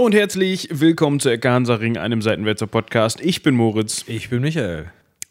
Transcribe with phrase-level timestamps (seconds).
[0.00, 3.20] Hallo und herzlich willkommen zu Ecke Hansaring, einem Seitenwälzer Podcast.
[3.20, 4.90] Ich bin Moritz Ich bin Michael.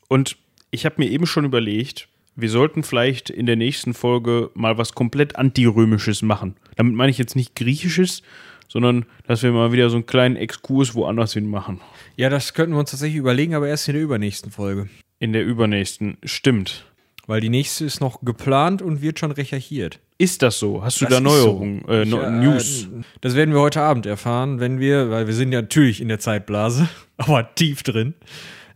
[0.09, 0.37] und
[0.69, 4.93] ich habe mir eben schon überlegt, wir sollten vielleicht in der nächsten Folge mal was
[4.93, 6.55] komplett antirömisches machen.
[6.75, 8.21] Damit meine ich jetzt nicht griechisches,
[8.67, 11.81] sondern dass wir mal wieder so einen kleinen Exkurs woanders hin machen.
[12.15, 14.87] Ja, das könnten wir uns tatsächlich überlegen, aber erst in der übernächsten Folge.
[15.17, 16.19] In der übernächsten.
[16.23, 16.85] Stimmt.
[17.25, 19.99] Weil die nächste ist noch geplant und wird schon recherchiert.
[20.21, 20.83] Ist das so?
[20.83, 21.93] Hast du Das da Neuerungen, so.
[21.93, 22.89] äh, no äh, News?
[23.21, 26.19] Das werden wir heute Abend erfahren, wenn wir, weil wir sind ja natürlich in der
[26.19, 28.15] Zeitblase, aber tief drin,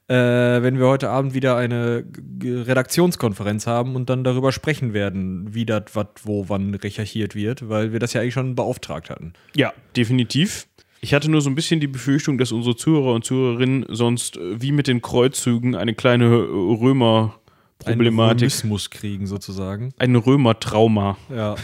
[0.08, 2.06] äh, wenn wir heute Abend wieder eine
[2.42, 7.92] Redaktionskonferenz haben und dann darüber sprechen werden, wie das, was, wo, wann recherchiert wird, weil
[7.92, 9.34] wir das ja eigentlich schon beauftragt hatten.
[9.56, 10.68] Ja, definitiv.
[11.02, 14.62] Ich hatte nur so ein bisschen die Befürchtung, dass unsere Zuhörer und Zuhörerinnen sonst äh,
[14.62, 16.48] wie mit den Kreuzzügen eine kleine äh,
[17.86, 19.94] Römer-Problematik, Römismus kriegen sozusagen.
[20.00, 21.18] ein Römer-Trauma.
[21.34, 21.56] Ja.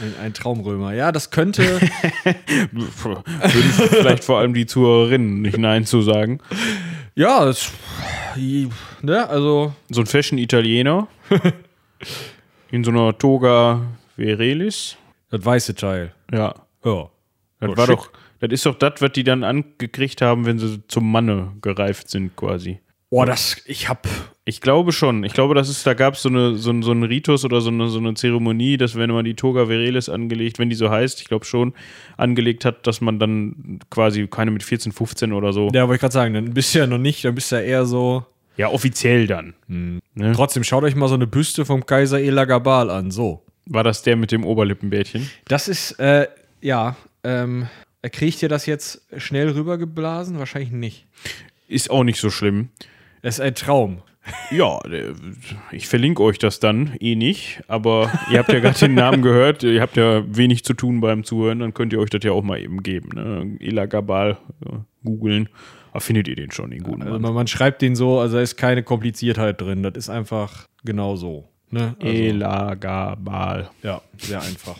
[0.00, 0.94] Ein, ein Traumrömer.
[0.94, 1.62] Ja, das könnte.
[2.72, 6.38] Würden vielleicht vor allem die Zuhörerinnen nicht Nein zu sagen.
[7.14, 7.70] ja, das,
[9.02, 11.08] ne, also So ein Fashion-Italiener
[12.70, 13.82] in so einer Toga
[14.16, 14.96] Verelis.
[15.30, 16.14] das weiße Teil.
[16.32, 17.10] Ja, Ja.
[17.60, 17.96] das Oh, war schick.
[17.96, 22.08] doch, das ist doch das, was die dann angekriegt haben, wenn sie zum Manne gereift
[22.10, 22.80] sind, quasi.
[23.14, 24.08] Oh, das, ich hab.
[24.46, 25.22] Ich glaube schon.
[25.22, 27.88] Ich glaube, das ist, da gab so eine, so, so einen Ritus oder so eine,
[27.88, 31.28] so eine Zeremonie, dass wenn man die Toga Verelis angelegt, wenn die so heißt, ich
[31.28, 31.74] glaube schon,
[32.16, 35.68] angelegt hat, dass man dann quasi keine mit 14, 15 oder so.
[35.74, 37.60] Ja, wollte ich gerade sagen, dann bist du ja noch nicht, dann bist du ja
[37.60, 38.24] eher so.
[38.56, 39.52] Ja, offiziell dann.
[39.66, 40.00] Ne?
[40.34, 43.10] Trotzdem, schaut euch mal so eine Büste vom Kaiser Elagabal an.
[43.10, 43.42] So.
[43.66, 45.28] War das der mit dem Oberlippenbärtchen?
[45.48, 46.28] Das ist, äh,
[46.62, 47.68] ja, ähm,
[48.10, 50.38] kriegt ihr das jetzt schnell rübergeblasen?
[50.38, 51.06] Wahrscheinlich nicht.
[51.68, 52.70] Ist auch nicht so schlimm.
[53.22, 54.02] Das ist ein Traum.
[54.52, 55.14] Ja, der-
[55.72, 59.64] ich verlinke euch das dann eh nicht, aber ihr habt ja gerade den Namen gehört,
[59.64, 62.42] ihr habt ja wenig zu tun beim Zuhören, dann könnt ihr euch das ja auch
[62.44, 63.08] mal eben geben.
[63.14, 63.56] Ne?
[63.58, 65.48] Elagabal äh, googeln,
[65.92, 67.34] da findet ihr den schon, den guten Also Mann.
[67.34, 69.82] man, schreibt den so, also da ist keine Kompliziertheit drin.
[69.82, 71.48] Das ist einfach genau so.
[71.70, 71.96] Ne?
[72.00, 73.70] Also, Elagabal.
[73.82, 74.76] ja, sehr einfach.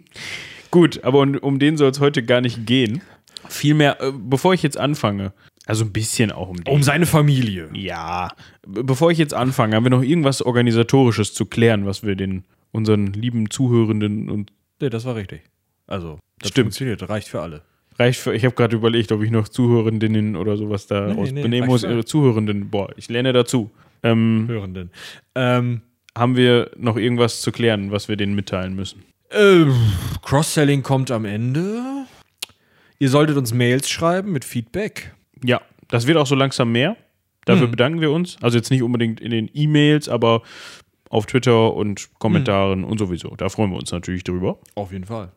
[0.70, 3.02] Gut, aber um, um den soll es heute gar nicht gehen.
[3.48, 5.32] Vielmehr, äh, bevor ich jetzt anfange,
[5.70, 6.74] also ein bisschen auch um den.
[6.74, 7.70] um seine Familie.
[7.74, 8.28] Ja,
[8.66, 12.44] be- bevor ich jetzt anfange, haben wir noch irgendwas Organisatorisches zu klären, was wir den
[12.72, 15.42] unseren lieben Zuhörenden und Nee, das war richtig.
[15.86, 16.66] Also, das Stimmt.
[16.66, 17.62] funktioniert, reicht für alle.
[17.98, 21.42] reicht für, ich habe gerade überlegt, ob ich noch Zuhörendinnen oder sowas da Nee, nee,
[21.42, 21.82] benehmen muss.
[21.82, 22.04] Ihre alle.
[22.04, 23.70] Zuhörenden, boah, ich lerne dazu.
[24.02, 24.90] Ähm, Hörenden.
[25.34, 25.82] Ähm,
[26.16, 29.02] haben wir noch irgendwas zu klären, was wir denen mitteilen müssen?
[29.32, 29.72] ähm,
[30.22, 32.06] Cross-Selling kommt am Ende.
[32.98, 35.14] Ihr solltet uns Mails schreiben mit Feedback.
[35.44, 36.96] Ja, das wird auch so langsam mehr.
[37.46, 37.70] Dafür Hm.
[37.70, 38.36] bedanken wir uns.
[38.42, 40.42] Also jetzt nicht unbedingt in den E-Mails, aber
[41.08, 43.34] auf Twitter und Kommentaren und sowieso.
[43.36, 44.58] Da freuen wir uns natürlich drüber.
[44.74, 45.32] Auf jeden Fall.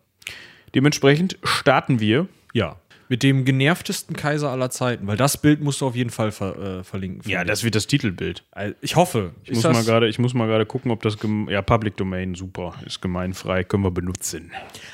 [0.76, 2.28] Dementsprechend starten wir.
[2.54, 2.78] Ja.
[3.10, 6.80] Mit dem genervtesten Kaiser aller Zeiten, weil das Bild musst du auf jeden Fall ver
[6.80, 7.30] äh, verlinken.
[7.30, 8.44] Ja, das wird das Titelbild.
[8.52, 9.34] Also, Ich hoffe.
[9.44, 11.18] Ich muss, mal gerade, ich muss mal gerade gucken, ob das.
[11.50, 12.74] Ja, Public Domain, super.
[12.86, 14.52] Ist gemeinfrei, können wir benutzen.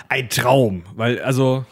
[0.10, 1.66] ein Traum, weil also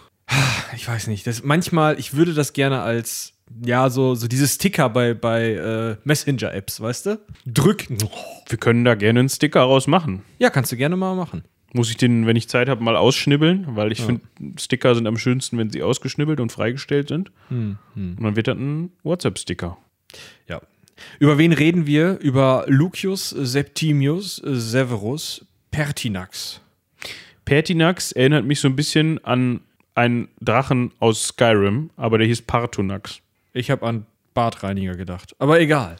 [0.75, 3.33] ich weiß nicht, das manchmal ich würde das gerne als
[3.65, 7.19] ja so so diese Sticker bei bei äh, Messenger Apps, weißt du?
[7.45, 7.97] Drücken.
[8.49, 10.23] Wir können da gerne einen Sticker raus machen.
[10.39, 11.43] Ja, kannst du gerne mal machen.
[11.73, 14.21] Muss ich den, wenn ich Zeit habe, mal ausschnibbeln, weil ich finde,
[14.57, 17.29] Sticker sind am schönsten, wenn sie ausgeschnibbelt und freigestellt sind.
[17.49, 19.77] Und dann wird das ein WhatsApp-Sticker.
[20.47, 20.61] Ja.
[21.19, 22.19] Über wen reden wir?
[22.19, 26.61] Über Lucius Septimius Severus Pertinax.
[27.43, 29.59] Pertinax erinnert mich so ein bisschen an
[29.97, 33.19] einen Drachen aus Skyrim, aber der hieß Partunax.
[33.53, 35.95] Ich habe an Bartreiniger gedacht, aber egal.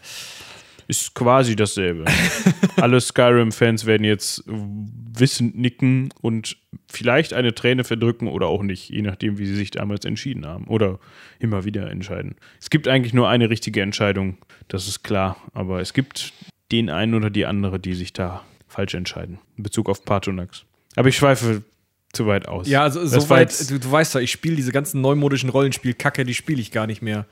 [0.87, 2.05] Ist quasi dasselbe.
[2.77, 9.01] Alle Skyrim-Fans werden jetzt wissend nicken und vielleicht eine Träne verdrücken oder auch nicht, je
[9.01, 10.99] nachdem, wie sie sich damals entschieden haben oder
[11.39, 12.35] immer wieder entscheiden.
[12.61, 14.37] Es gibt eigentlich nur eine richtige Entscheidung,
[14.69, 16.31] das ist klar, aber es gibt
[16.71, 20.63] den einen oder die andere, die sich da falsch entscheiden in Bezug auf Partunax.
[20.95, 21.63] Aber ich schweife
[22.13, 22.67] zu weit aus.
[22.67, 26.33] Ja, also so weit, du, du weißt ja, ich spiele diese ganzen neumodischen Rollenspiel-Kacke, die
[26.33, 27.25] spiele ich gar nicht mehr.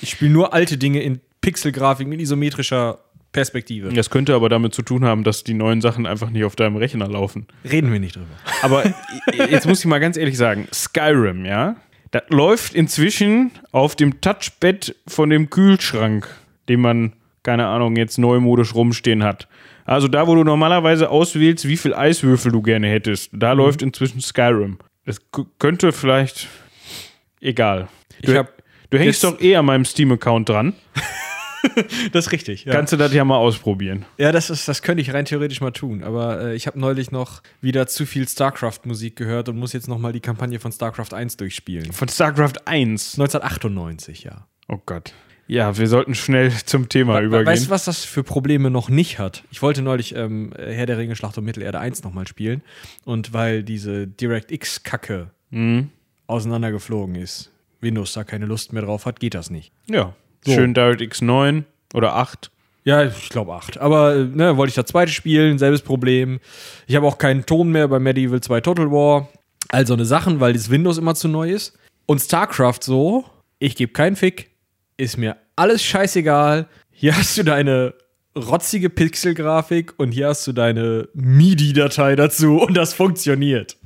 [0.00, 2.98] Ich spiele nur alte Dinge in Pixelgrafik mit isometrischer
[3.32, 3.90] Perspektive.
[3.92, 6.76] Das könnte aber damit zu tun haben, dass die neuen Sachen einfach nicht auf deinem
[6.76, 7.46] Rechner laufen.
[7.68, 8.26] Reden wir nicht drüber.
[8.62, 8.84] Aber
[9.50, 11.76] jetzt muss ich mal ganz ehrlich sagen, Skyrim, ja,
[12.10, 16.28] das läuft inzwischen auf dem Touchpad von dem Kühlschrank,
[16.68, 19.48] den man, keine Ahnung, jetzt neumodisch rumstehen hat.
[19.84, 24.20] Also da, wo du normalerweise auswählst, wie viel Eiswürfel du gerne hättest, da läuft inzwischen
[24.20, 24.78] Skyrim.
[25.04, 25.20] Das
[25.58, 26.48] könnte vielleicht
[27.40, 27.88] egal.
[28.22, 28.44] Du,
[28.90, 30.74] du hängst doch eh an meinem Steam-Account dran.
[32.12, 32.64] das ist richtig.
[32.64, 32.72] Ja.
[32.72, 34.04] Kannst du das ja mal ausprobieren.
[34.18, 36.04] Ja, das, ist, das könnte ich rein theoretisch mal tun.
[36.04, 39.98] Aber äh, ich habe neulich noch wieder zu viel StarCraft-Musik gehört und muss jetzt noch
[39.98, 41.92] mal die Kampagne von StarCraft 1 durchspielen.
[41.92, 43.18] Von StarCraft 1.
[43.18, 44.46] 1998, ja.
[44.68, 45.12] Oh Gott.
[45.52, 47.46] Ja, wir sollten schnell zum Thema übergehen.
[47.46, 49.44] Weißt du, was das für Probleme noch nicht hat?
[49.50, 52.62] Ich wollte neulich ähm, Herr der Ringe Schlacht um Mittelerde 1 nochmal spielen.
[53.04, 55.90] Und weil diese DirectX-Kacke Mhm.
[56.26, 57.50] auseinandergeflogen ist,
[57.82, 59.72] Windows da keine Lust mehr drauf hat, geht das nicht.
[59.90, 60.14] Ja.
[60.46, 60.52] So.
[60.54, 62.50] Schön DirectX 9 oder 8.
[62.84, 63.76] Ja, ich glaube acht.
[63.78, 66.40] Aber äh, ne, wollte ich das zweite spielen, selbes Problem.
[66.86, 69.28] Ich habe auch keinen Ton mehr bei Medieval 2 Total War.
[69.68, 71.78] All so eine Sachen, weil das Windows immer zu neu ist.
[72.06, 73.26] Und StarCraft so,
[73.58, 74.50] ich gebe keinen Fick,
[74.96, 76.66] ist mir alles scheißegal.
[76.90, 77.94] Hier hast du deine
[78.34, 83.76] rotzige Pixelgrafik und hier hast du deine MIDI-Datei dazu und das funktioniert.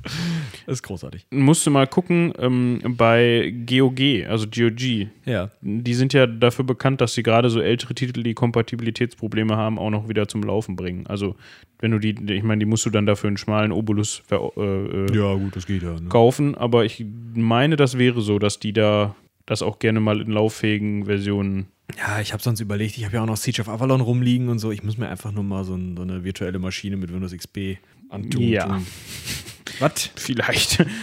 [0.65, 1.25] Das ist großartig.
[1.31, 5.51] Musst du mal gucken, ähm, bei GOG, also GOG, Ja.
[5.61, 9.89] die sind ja dafür bekannt, dass sie gerade so ältere Titel, die Kompatibilitätsprobleme haben, auch
[9.89, 11.07] noch wieder zum Laufen bringen.
[11.07, 11.35] Also,
[11.79, 15.07] wenn du die, ich meine, die musst du dann dafür einen schmalen Obolus äh, äh,
[15.13, 15.91] Ja, gut, das geht ja.
[15.99, 16.07] Ne?
[16.09, 19.13] kaufen, aber ich meine, das wäre so, dass die da
[19.47, 21.67] das auch gerne mal in lauffähigen Versionen.
[21.97, 24.59] Ja, ich habe sonst überlegt, ich habe ja auch noch Siege of Avalon rumliegen und
[24.59, 24.71] so.
[24.71, 27.77] Ich muss mir einfach nur mal so, ein, so eine virtuelle Maschine mit Windows XP
[28.09, 28.41] antun.
[28.43, 28.79] Ja.
[29.79, 30.11] Was?
[30.15, 30.85] Vielleicht.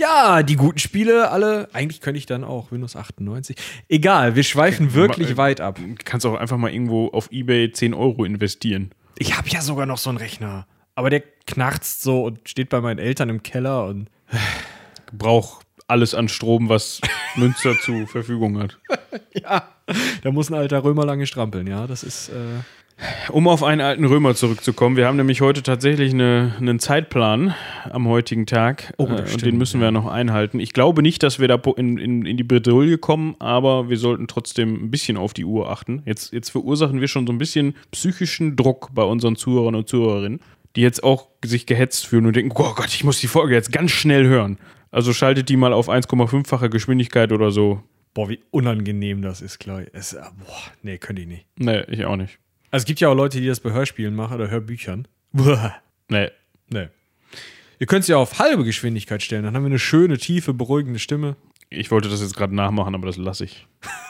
[0.00, 1.68] Ja, die guten Spiele alle.
[1.72, 3.56] Eigentlich könnte ich dann auch Windows 98.
[3.88, 5.80] Egal, wir schweifen wirklich Ma- äh, weit ab.
[5.84, 8.92] Du kannst auch einfach mal irgendwo auf Ebay 10 Euro investieren.
[9.18, 10.68] Ich habe ja sogar noch so einen Rechner.
[10.94, 14.08] Aber der knarzt so und steht bei meinen Eltern im Keller und.
[15.12, 17.00] Braucht alles an Strom, was
[17.34, 18.78] Münster zur Verfügung hat.
[19.34, 19.68] Ja,
[20.22, 21.86] da muss ein alter Römer lange strampeln, ja.
[21.86, 22.28] Das ist.
[22.28, 22.62] Äh
[23.30, 27.54] Um auf einen alten Römer zurückzukommen, wir haben nämlich heute tatsächlich eine, einen Zeitplan
[27.88, 28.92] am heutigen Tag.
[28.98, 30.58] Oh, äh, und den müssen wir noch einhalten.
[30.58, 34.26] Ich glaube nicht, dass wir da in, in, in die Bredouille kommen, aber wir sollten
[34.26, 36.02] trotzdem ein bisschen auf die Uhr achten.
[36.06, 40.40] Jetzt, jetzt verursachen wir schon so ein bisschen psychischen Druck bei unseren Zuhörern und Zuhörerinnen,
[40.74, 43.72] die jetzt auch sich gehetzt fühlen und denken, oh Gott, ich muss die Folge jetzt
[43.72, 44.58] ganz schnell hören.
[44.90, 47.82] Also schaltet die mal auf 1,5-fache Geschwindigkeit oder so.
[48.14, 49.82] boah, wie unangenehm das ist, klar.
[49.92, 51.46] Es, äh, boah, nee, könnte ich nicht.
[51.56, 52.38] Nee, ich auch nicht.
[52.70, 55.06] Also es gibt ja auch Leute, die das bei Hörspielen machen oder Hörbüchern.
[55.32, 55.74] Boah.
[56.08, 56.30] Nee.
[56.70, 56.88] Nee.
[57.78, 60.98] Ihr könnt es ja auf halbe Geschwindigkeit stellen, dann haben wir eine schöne, tiefe, beruhigende
[60.98, 61.36] Stimme.
[61.70, 63.66] Ich wollte das jetzt gerade nachmachen, aber das lasse ich.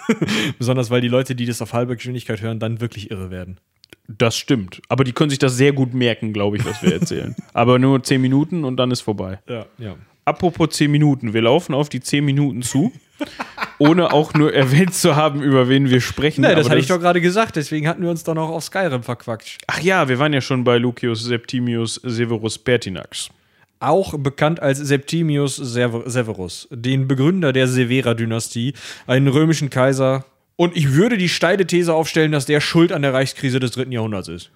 [0.59, 3.59] Besonders weil die Leute, die das auf halbe Geschwindigkeit hören, dann wirklich irre werden.
[4.07, 4.81] Das stimmt.
[4.89, 7.35] Aber die können sich das sehr gut merken, glaube ich, was wir erzählen.
[7.53, 9.41] Aber nur 10 Minuten und dann ist vorbei.
[9.49, 9.97] Ja, ja.
[10.29, 11.33] Apropos 10 Minuten.
[11.33, 12.93] Wir laufen auf die 10 Minuten zu,
[13.79, 16.43] ohne auch nur erwähnt zu haben, über wen wir sprechen.
[16.43, 18.63] Nee, das Aber hatte ich doch gerade gesagt, deswegen hatten wir uns doch noch auf
[18.63, 19.63] Skyrim verquatscht.
[19.67, 23.31] Ach ja, wir waren ja schon bei Lucius Septimius Severus Pertinax.
[23.81, 28.75] Auch bekannt als Septimius Sever Severus, den Begründer der Severa-Dynastie,
[29.07, 30.27] einen römischen Kaiser.
[30.57, 33.93] Und ich würde die steile These aufstellen, dass der schuld an der Reichskrise des dritten
[33.93, 34.51] Jahrhunderts ist.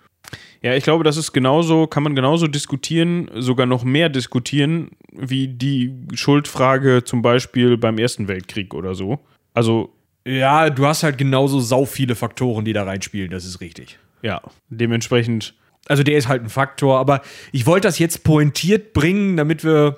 [0.62, 5.48] Ja, ich glaube, das ist genauso, kann man genauso diskutieren, sogar noch mehr diskutieren, wie
[5.48, 9.18] die Schuldfrage zum Beispiel beim Ersten Weltkrieg oder so.
[9.54, 9.90] Also,
[10.24, 13.98] Ja, du hast halt genauso sau viele Faktoren, die da reinspielen, das ist richtig.
[14.22, 15.54] ja, dementsprechend
[15.88, 19.96] Also der ist halt ein Faktor, aber ich wollte das jetzt pointiert bringen, damit wir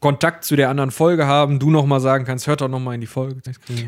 [0.00, 1.58] Kontakt zu der anderen Folge haben.
[1.58, 3.40] Du noch mal sagen kannst, hört doch noch mal in die Folge.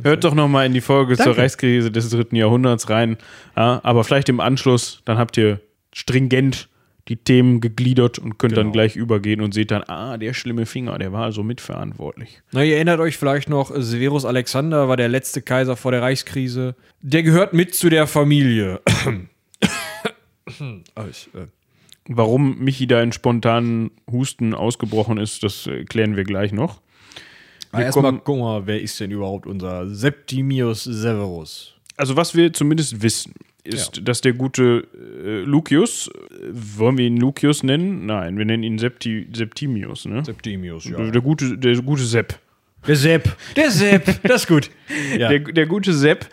[0.05, 1.43] Hört doch noch mal in die Folge zur Danke.
[1.43, 3.19] Reichskrise des dritten Jahrhunderts rein.
[3.57, 5.61] Ja, aber vielleicht im Anschluss, dann habt ihr
[5.99, 6.69] stringent
[7.09, 8.73] die Themen gegliedert und könnt dann Genau.
[8.73, 12.43] gleich übergehen und seht dann, ah, der schlimme Finger, der war also mitverantwortlich.
[12.53, 16.75] Na, ihr erinnert euch vielleicht noch, Severus Alexander war der letzte Kaiser vor der Reichskrise.
[17.01, 18.81] Der gehört mit zu der Familie.
[21.11, 21.47] Ich, äh,
[22.11, 26.81] Warum Michi da in spontanen Husten ausgebrochen ist, das klären wir gleich noch.
[27.71, 31.75] Erstmal gucken wir mal, wer ist denn überhaupt unser Septimius Severus?
[31.99, 33.35] Also, was wir zumindest wissen,
[33.75, 36.11] ist, dass der gute äh, Lucius,
[36.51, 38.07] wollen wir ihn Lucius nennen?
[38.07, 40.25] Nein, wir nennen ihn Septi, Septimius, ne?
[40.25, 42.39] Septimius, Der, gute, der gute Sepp.
[42.87, 43.37] Der Sepp.
[43.57, 44.23] Der Sepp.
[44.23, 44.71] Das ist gut.
[45.17, 45.29] Ja.
[45.29, 46.27] Der, der gute Sepp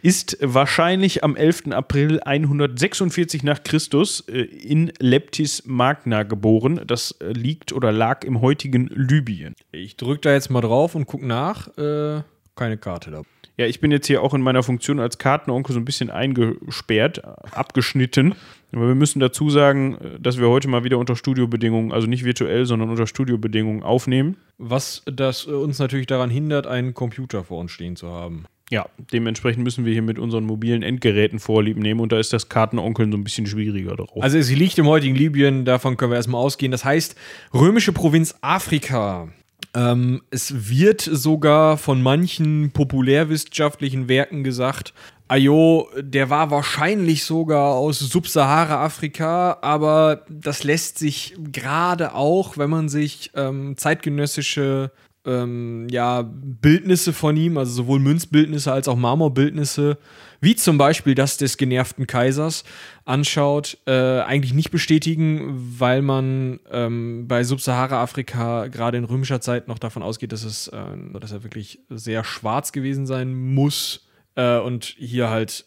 [0.00, 1.72] ist wahrscheinlich am 11.
[1.72, 6.80] April 146 nach Christus äh, in Leptis Magna geboren.
[6.86, 9.54] Das äh, liegt oder lag im heutigen Libyen.
[9.72, 11.68] ich drück da jetzt mal drauf und guck nach.
[11.76, 12.22] Äh,
[12.54, 13.22] keine Karte da.
[13.58, 17.24] Ja, ich bin jetzt hier auch in meiner Funktion als Kartenonkel so ein bisschen eingesperrt,
[17.52, 18.36] abgeschnitten.
[18.70, 22.24] Aber wir müssen dazu sagen, äh, dass wir heute mal wieder unter Studiobedingungen, also nicht
[22.24, 24.36] virtuell, sondern unter Studiobedingungen aufnehmen.
[24.58, 28.44] Was das äh, uns natürlich daran hindert, einen Computer vor uns stehen zu haben.
[28.70, 32.50] Ja, dementsprechend müssen wir hier mit unseren mobilen Endgeräten Vorlieb nehmen und da ist das
[32.50, 34.22] Kartenonkeln so ein bisschen schwieriger drauf.
[34.22, 36.70] Also es liegt im heutigen Libyen, davon können wir erstmal ausgehen.
[36.70, 37.16] Das heißt,
[37.54, 39.28] römische Provinz Afrika.
[39.74, 44.94] Ähm, es wird sogar von manchen populärwissenschaftlichen Werken gesagt,
[45.30, 52.88] Ayo, der war wahrscheinlich sogar aus Subsahara-Afrika, aber das lässt sich gerade auch, wenn man
[52.88, 54.90] sich ähm, zeitgenössische
[55.28, 59.98] ähm, ja, Bildnisse von ihm, also sowohl Münzbildnisse als auch Marmorbildnisse,
[60.40, 62.64] wie zum Beispiel das des genervten Kaisers,
[63.04, 69.78] anschaut, äh, eigentlich nicht bestätigen, weil man ähm, bei Subsahara-Afrika gerade in römischer Zeit noch
[69.78, 70.80] davon ausgeht, dass, es, äh,
[71.20, 75.66] dass er wirklich sehr schwarz gewesen sein muss äh, und hier halt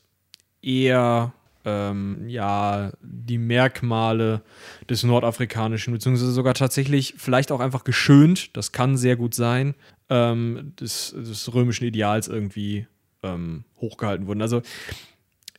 [0.61, 1.33] eher
[1.65, 4.41] ähm, ja die Merkmale
[4.89, 9.75] des nordafrikanischen, beziehungsweise sogar tatsächlich vielleicht auch einfach geschönt, das kann sehr gut sein,
[10.09, 12.87] ähm, des, des, römischen Ideals irgendwie
[13.23, 14.41] ähm, hochgehalten wurden.
[14.41, 14.61] Also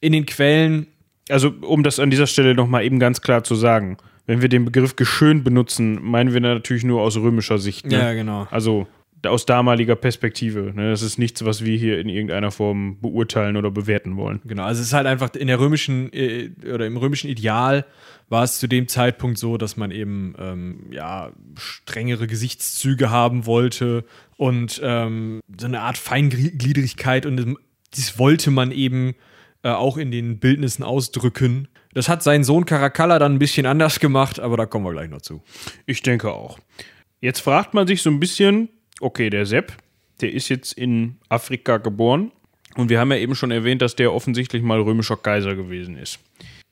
[0.00, 0.88] in den Quellen.
[1.28, 4.64] Also, um das an dieser Stelle nochmal eben ganz klar zu sagen, wenn wir den
[4.64, 7.86] Begriff geschönt benutzen, meinen wir natürlich nur aus römischer Sicht.
[7.86, 7.94] Ne?
[7.94, 8.46] Ja, genau.
[8.50, 8.86] Also
[9.26, 10.72] aus damaliger Perspektive.
[10.74, 10.90] Ne?
[10.90, 14.40] Das ist nichts, was wir hier in irgendeiner Form beurteilen oder bewerten wollen.
[14.44, 17.84] Genau, also es ist halt einfach in der römischen äh, oder im römischen Ideal
[18.28, 24.04] war es zu dem Zeitpunkt so, dass man eben ähm, ja strengere Gesichtszüge haben wollte
[24.36, 27.56] und ähm, so eine Art Feingliedrigkeit und
[27.94, 29.14] das wollte man eben
[29.62, 31.68] äh, auch in den Bildnissen ausdrücken.
[31.94, 35.10] Das hat sein Sohn Caracalla dann ein bisschen anders gemacht, aber da kommen wir gleich
[35.10, 35.42] noch zu.
[35.86, 36.58] Ich denke auch.
[37.20, 38.70] Jetzt fragt man sich so ein bisschen,
[39.02, 39.72] okay, der Sepp,
[40.20, 42.32] der ist jetzt in Afrika geboren.
[42.76, 46.18] Und wir haben ja eben schon erwähnt, dass der offensichtlich mal römischer Kaiser gewesen ist.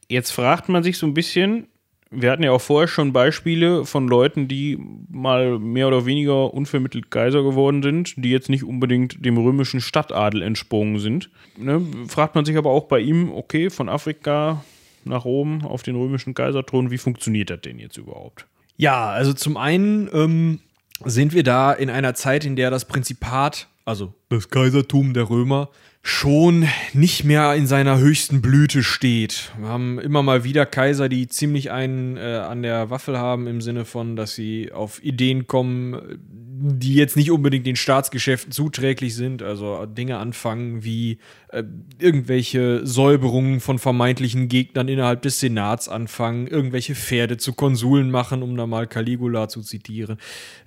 [0.09, 1.67] Jetzt fragt man sich so ein bisschen,
[2.11, 4.79] wir hatten ja auch vorher schon Beispiele von Leuten, die
[5.11, 10.43] mal mehr oder weniger unvermittelt Kaiser geworden sind, die jetzt nicht unbedingt dem römischen Stadtadel
[10.43, 11.31] entsprungen sind.
[11.57, 11.81] Ne?
[12.09, 14.65] Fragt man sich aber auch bei ihm, okay, von Afrika
[15.05, 18.47] nach Rom auf den römischen Kaiserthron, wie funktioniert das denn jetzt überhaupt?
[18.77, 20.61] Ja, also zum einen ähm,
[21.05, 25.71] sind wir da in einer Zeit, in der das Prinzipat, also das Kaisertum der Römer,
[26.03, 29.53] schon nicht mehr in seiner höchsten Blüte steht.
[29.59, 33.61] Wir haben immer mal wieder Kaiser, die ziemlich einen äh, an der Waffel haben, im
[33.61, 36.21] Sinne von, dass sie auf Ideen kommen,
[36.63, 39.43] die jetzt nicht unbedingt den Staatsgeschäften zuträglich sind.
[39.43, 41.63] Also Dinge anfangen wie äh,
[41.99, 48.57] irgendwelche Säuberungen von vermeintlichen Gegnern innerhalb des Senats anfangen, irgendwelche Pferde zu Konsuln machen, um
[48.57, 50.19] da mal Caligula zu zitieren.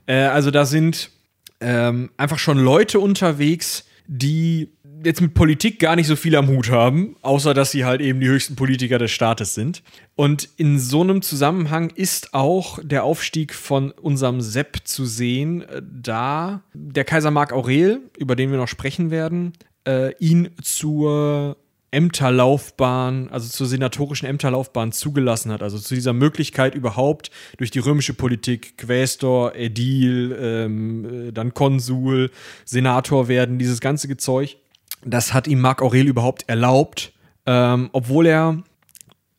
[0.08, 1.12] Äh, also da sind
[1.60, 4.70] ähm, einfach schon Leute unterwegs, die
[5.04, 8.20] jetzt mit Politik gar nicht so viel am Hut haben, außer dass sie halt eben
[8.20, 9.84] die höchsten Politiker des Staates sind.
[10.16, 15.82] Und in so einem Zusammenhang ist auch der Aufstieg von unserem Sepp zu sehen, äh,
[15.84, 19.54] da der Kaiser Mark Aurel, über den wir noch sprechen werden,
[19.86, 21.58] äh, ihn zur
[21.94, 28.16] Ämterlaufbahn, also zur senatorischen Ämterlaufbahn zugelassen hat, also zu dieser Möglichkeit überhaupt durch die römische
[28.16, 32.32] Politik Quästor, Ädil, ähm, äh, dann Konsul,
[32.66, 34.58] Senator werden, dieses ganze Gezeug
[35.06, 37.14] das hat ihm Marc Aurel überhaupt erlaubt,
[37.46, 38.64] ähm, obwohl er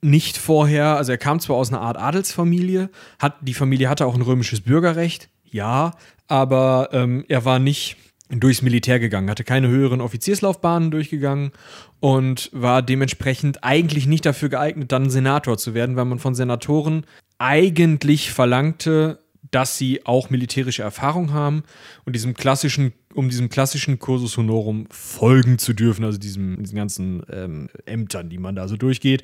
[0.00, 4.14] nicht vorher, also er kam zwar aus einer Art Adelsfamilie, hat, die Familie hatte auch
[4.14, 5.92] ein römisches Bürgerrecht, ja,
[6.28, 7.97] aber ähm, er war nicht
[8.28, 11.52] durchs Militär gegangen, hatte keine höheren Offizierslaufbahnen durchgegangen
[12.00, 17.06] und war dementsprechend eigentlich nicht dafür geeignet, dann Senator zu werden, weil man von Senatoren
[17.38, 21.64] eigentlich verlangte, dass sie auch militärische Erfahrung haben.
[22.04, 27.23] Und diesem klassischen um diesem klassischen Cursus Honorum folgen zu dürfen, also diesem, diesen ganzen
[27.30, 29.23] ähm, Ämtern, die man da so durchgeht,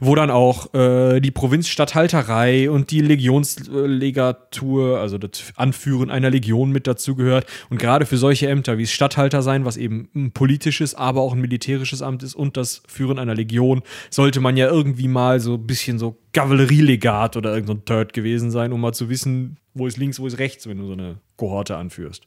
[0.00, 6.86] wo dann auch äh, die Provinzstatthalterei und die Legionslegatur, also das Anführen einer Legion mit
[6.86, 7.46] dazugehört.
[7.68, 11.40] Und gerade für solche Ämter wie Statthalter sein, was eben ein politisches, aber auch ein
[11.40, 15.66] militärisches Amt ist und das Führen einer Legion, sollte man ja irgendwie mal so ein
[15.66, 19.96] bisschen so Kavallerielegat oder irgendein so Turd gewesen sein, um mal zu wissen, wo ist
[19.96, 22.26] links, wo ist rechts, wenn du so eine Kohorte anführst.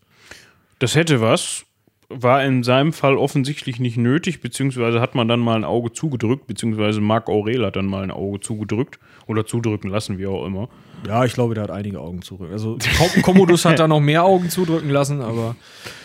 [0.83, 1.63] Das hätte was.
[2.09, 6.45] War in seinem Fall offensichtlich nicht nötig, beziehungsweise hat man dann mal ein Auge zugedrückt,
[6.45, 10.67] beziehungsweise Marc Aurel hat dann mal ein Auge zugedrückt oder zudrücken lassen, wie auch immer.
[11.07, 12.51] Ja, ich glaube, der hat einige Augen zudrückt.
[12.51, 12.77] Also
[13.21, 15.55] Commodus hat da noch mehr Augen zudrücken lassen, aber.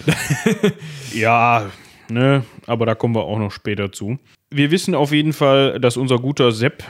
[1.12, 1.66] ja,
[2.08, 4.20] ne, aber da kommen wir auch noch später zu.
[4.49, 6.85] Wir wissen auf jeden Fall, dass unser guter Sepp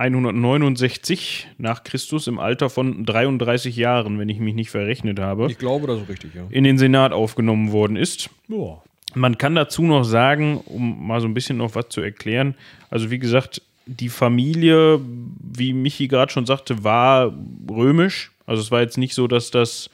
[0.00, 5.50] 169 nach Christus im Alter von 33 Jahren, wenn ich mich nicht verrechnet habe.
[5.50, 6.46] Ich glaube, das ist richtig, ja.
[6.48, 8.30] In den Senat aufgenommen worden ist.
[8.48, 8.82] Ja.
[9.14, 12.54] Man kann dazu noch sagen, um mal so ein bisschen noch was zu erklären,
[12.88, 17.34] also wie gesagt, die Familie, wie Michi gerade schon sagte, war
[17.70, 18.30] römisch.
[18.46, 19.90] Also es war jetzt nicht so, dass das,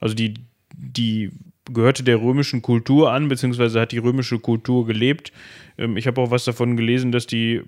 [0.00, 0.34] also die,
[0.72, 1.30] die
[1.64, 5.32] gehörte der römischen Kultur an, beziehungsweise hat die römische Kultur gelebt.
[5.78, 7.62] Ähm, ich habe auch was davon gelesen, dass die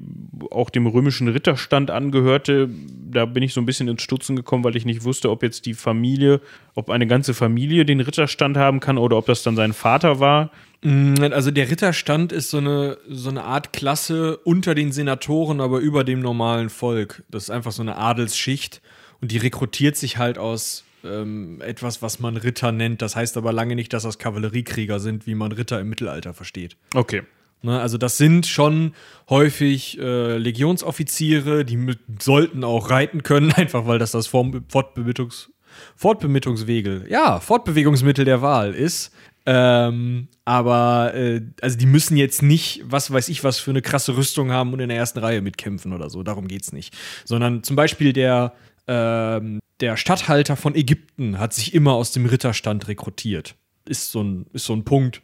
[0.50, 2.68] auch dem römischen Ritterstand angehörte.
[3.10, 5.66] Da bin ich so ein bisschen ins Stutzen gekommen, weil ich nicht wusste, ob jetzt
[5.66, 6.40] die Familie,
[6.74, 10.50] ob eine ganze Familie den Ritterstand haben kann oder ob das dann sein Vater war.
[10.82, 15.78] Mm, also der Ritterstand ist so eine, so eine Art Klasse unter den Senatoren, aber
[15.78, 17.22] über dem normalen Volk.
[17.30, 18.82] Das ist einfach so eine Adelsschicht
[19.20, 23.02] und die rekrutiert sich halt aus ähm, etwas, was man Ritter nennt.
[23.02, 26.76] Das heißt aber lange nicht, dass das Kavalleriekrieger sind, wie man Ritter im Mittelalter versteht.
[26.94, 27.22] Okay.
[27.62, 28.94] Ne, also das sind schon
[29.28, 35.54] häufig äh, Legionsoffiziere, die sollten auch reiten können, einfach weil das das Fortbewegungsmittel,
[35.96, 39.12] Fortbewegungswege, ja, Fortbewegungsmittel der Wahl ist.
[39.46, 44.16] Ähm, aber äh, also die müssen jetzt nicht, was weiß ich, was für eine krasse
[44.16, 46.22] Rüstung haben und in der ersten Reihe mitkämpfen oder so.
[46.22, 46.96] Darum geht's nicht.
[47.24, 48.52] Sondern zum Beispiel der
[48.86, 53.54] ähm, der Statthalter von Ägypten hat sich immer aus dem Ritterstand rekrutiert.
[53.86, 55.22] Ist so ein, ist so ein Punkt.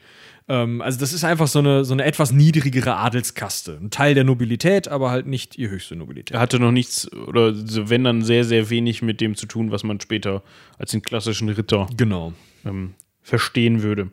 [0.48, 3.78] Ähm, also, das ist einfach so eine, so eine etwas niedrigere Adelskaste.
[3.80, 6.34] Ein Teil der Nobilität, aber halt nicht die höchste Nobilität.
[6.34, 9.82] Er hatte noch nichts, oder wenn dann sehr, sehr wenig mit dem zu tun, was
[9.82, 10.42] man später
[10.78, 12.32] als den klassischen Ritter genau.
[12.64, 14.12] ähm, verstehen würde.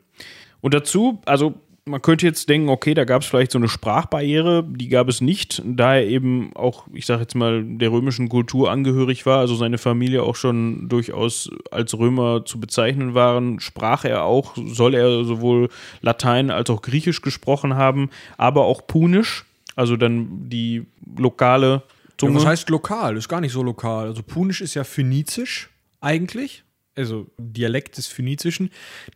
[0.62, 4.64] Und dazu, also man könnte jetzt denken, okay, da gab es vielleicht so eine Sprachbarriere,
[4.66, 8.72] die gab es nicht, da er eben auch, ich sage jetzt mal, der römischen Kultur
[8.72, 14.24] angehörig war, also seine Familie auch schon durchaus als Römer zu bezeichnen waren, sprach er
[14.24, 15.70] auch, soll er sowohl
[16.02, 20.86] Latein als auch Griechisch gesprochen haben, aber auch Punisch, also dann die
[21.18, 21.84] lokale
[22.18, 22.34] Zunge.
[22.34, 23.18] Ja, was heißt lokal?
[23.18, 24.08] Ist gar nicht so lokal.
[24.08, 26.64] Also Punisch ist ja phönizisch eigentlich
[26.96, 28.70] also Dialekt des Phönizischen,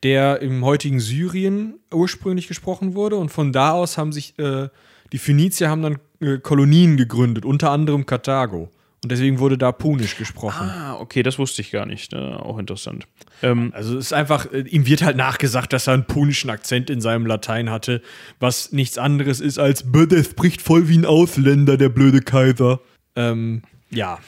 [0.04, 3.18] der im heutigen Syrien ursprünglich gesprochen wurde.
[3.18, 4.70] Und von da aus haben sich äh,
[5.14, 8.70] die Phönizier haben dann äh, Kolonien gegründet, unter anderem Karthago.
[9.04, 10.68] Und deswegen wurde da Punisch gesprochen.
[10.70, 12.14] Ah, okay, das wusste ich gar nicht.
[12.14, 13.08] Äh, auch interessant.
[13.44, 16.90] Ähm, also es ist einfach, äh, ihm wird halt nachgesagt, dass er einen punischen Akzent
[16.90, 18.02] in seinem Latein hatte,
[18.40, 22.82] was nichts anderes ist als, der spricht voll wie ein Ausländer, der blöde Kaiser.
[23.16, 24.20] Ähm, ja.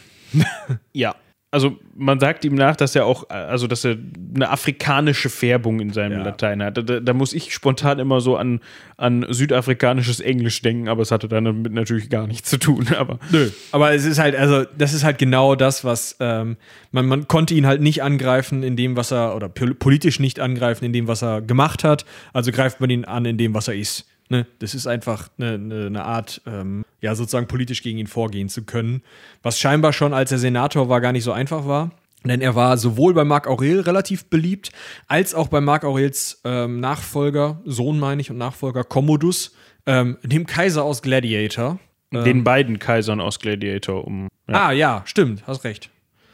[0.93, 1.15] ja,
[1.51, 3.97] also man sagt ihm nach, dass er auch, also dass er
[4.35, 6.23] eine afrikanische Färbung in seinem ja.
[6.23, 6.77] Latein hat.
[6.77, 8.59] Da, da, muss ich spontan immer so an,
[8.97, 12.87] an südafrikanisches Englisch denken, aber es hatte damit natürlich gar nichts zu tun.
[12.97, 13.49] Aber Nö.
[13.71, 16.57] Aber es ist halt, also das ist halt genau das, was ähm,
[16.91, 20.85] man, man konnte ihn halt nicht angreifen in dem, was er, oder politisch nicht angreifen
[20.85, 22.05] in dem, was er gemacht hat.
[22.31, 24.05] Also greift man ihn an in dem, was er ist.
[24.31, 25.53] Ne, das ist einfach eine,
[25.87, 29.01] eine Art, ähm, ja, sozusagen politisch gegen ihn vorgehen zu können.
[29.41, 31.91] Was scheinbar schon, als er Senator war, gar nicht so einfach war.
[32.23, 34.71] Denn er war sowohl bei Marc Aurel relativ beliebt,
[35.07, 40.45] als auch bei Marc Aurels ähm, Nachfolger, Sohn meine ich, und Nachfolger Commodus, ähm, dem
[40.45, 41.79] Kaiser aus Gladiator.
[42.11, 44.27] Den ähm, beiden Kaisern aus Gladiator um.
[44.47, 44.67] Ja.
[44.67, 45.89] Ah, ja, stimmt, hast recht.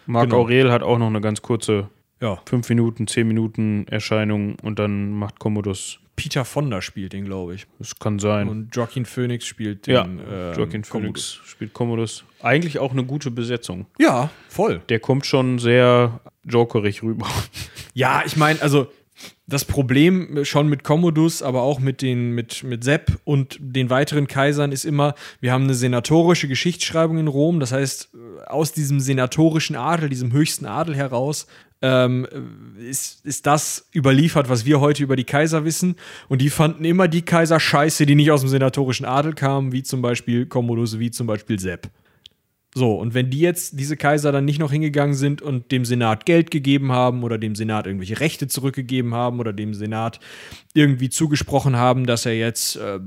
[0.06, 0.42] Marc genau.
[0.42, 1.90] Aurel hat auch noch eine ganz kurze
[2.22, 2.40] ja.
[2.46, 7.68] 5 Minuten, 10 Minuten Erscheinung und dann macht Commodus Peter Fonda spielt den, glaube ich.
[7.80, 8.48] Das kann sein.
[8.48, 9.94] Und Joaquin Phoenix spielt den.
[9.94, 11.42] Ja, äh, Joaquin Phoenix Commodus.
[11.46, 12.24] spielt Commodus.
[12.42, 13.86] Eigentlich auch eine gute Besetzung.
[14.00, 14.82] Ja, voll.
[14.90, 17.28] Der kommt schon sehr jokerig rüber.
[17.98, 18.88] Ja, ich meine, also
[19.48, 24.28] das Problem schon mit Commodus, aber auch mit den mit mit Sepp und den weiteren
[24.28, 28.10] Kaisern ist immer, wir haben eine senatorische Geschichtsschreibung in Rom, das heißt
[28.48, 31.48] aus diesem senatorischen Adel, diesem höchsten Adel heraus
[31.86, 32.28] ähm,
[32.80, 35.96] ist, ist das überliefert, was wir heute über die Kaiser wissen.
[36.28, 39.84] Und die fanden immer die Kaiser scheiße, die nicht aus dem senatorischen Adel kamen, wie
[39.84, 41.92] zum Beispiel Commodus, wie zum Beispiel Sepp.
[42.74, 46.26] So, und wenn die jetzt, diese Kaiser, dann nicht noch hingegangen sind und dem Senat
[46.26, 50.20] Geld gegeben haben oder dem Senat irgendwelche Rechte zurückgegeben haben oder dem Senat
[50.74, 53.00] irgendwie zugesprochen haben, dass er jetzt äh,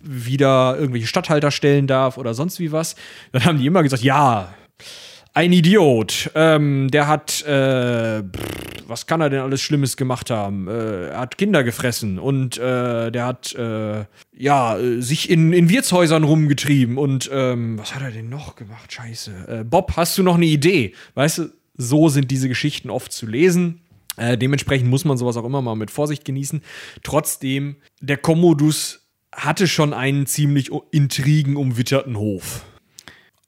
[0.00, 2.94] wieder irgendwelche Statthalter stellen darf oder sonst wie was,
[3.32, 4.54] dann haben die immer gesagt, ja,
[5.34, 6.30] ein Idiot.
[6.34, 8.22] Ähm, der hat, äh,
[8.86, 10.68] was kann er denn alles Schlimmes gemacht haben?
[10.68, 14.04] Äh, er hat Kinder gefressen und äh, der hat, äh,
[14.36, 18.92] ja, sich in, in Wirtshäusern rumgetrieben und, ähm, was hat er denn noch gemacht?
[18.92, 19.60] Scheiße.
[19.60, 20.94] Äh, Bob, hast du noch eine Idee?
[21.14, 23.80] Weißt du, so sind diese Geschichten oft zu lesen.
[24.16, 26.62] Äh, dementsprechend muss man sowas auch immer mal mit Vorsicht genießen.
[27.02, 32.66] Trotzdem, der Commodus hatte schon einen ziemlich intrigenumwitterten Hof.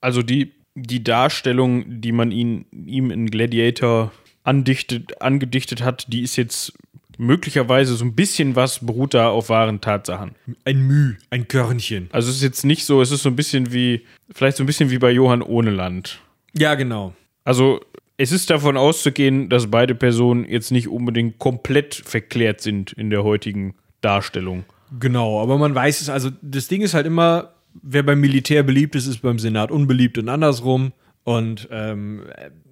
[0.01, 4.11] Also die die Darstellung, die man ihn, ihm in Gladiator
[4.43, 6.73] andichtet, angedichtet hat, die ist jetzt
[7.17, 10.35] möglicherweise so ein bisschen was beruht da auf wahren Tatsachen.
[10.65, 12.09] Ein Müh, ein Körnchen.
[12.11, 14.65] Also es ist jetzt nicht so, es ist so ein bisschen wie, vielleicht so ein
[14.65, 16.19] bisschen wie bei Johann Ohneland.
[16.53, 17.13] Ja, genau.
[17.45, 17.79] Also
[18.17, 23.23] es ist davon auszugehen, dass beide Personen jetzt nicht unbedingt komplett verklärt sind in der
[23.23, 24.65] heutigen Darstellung.
[24.99, 28.95] Genau, aber man weiß es, also das Ding ist halt immer, wer beim Militär beliebt
[28.95, 30.93] ist, ist beim Senat unbeliebt und andersrum.
[31.23, 32.23] Und ähm,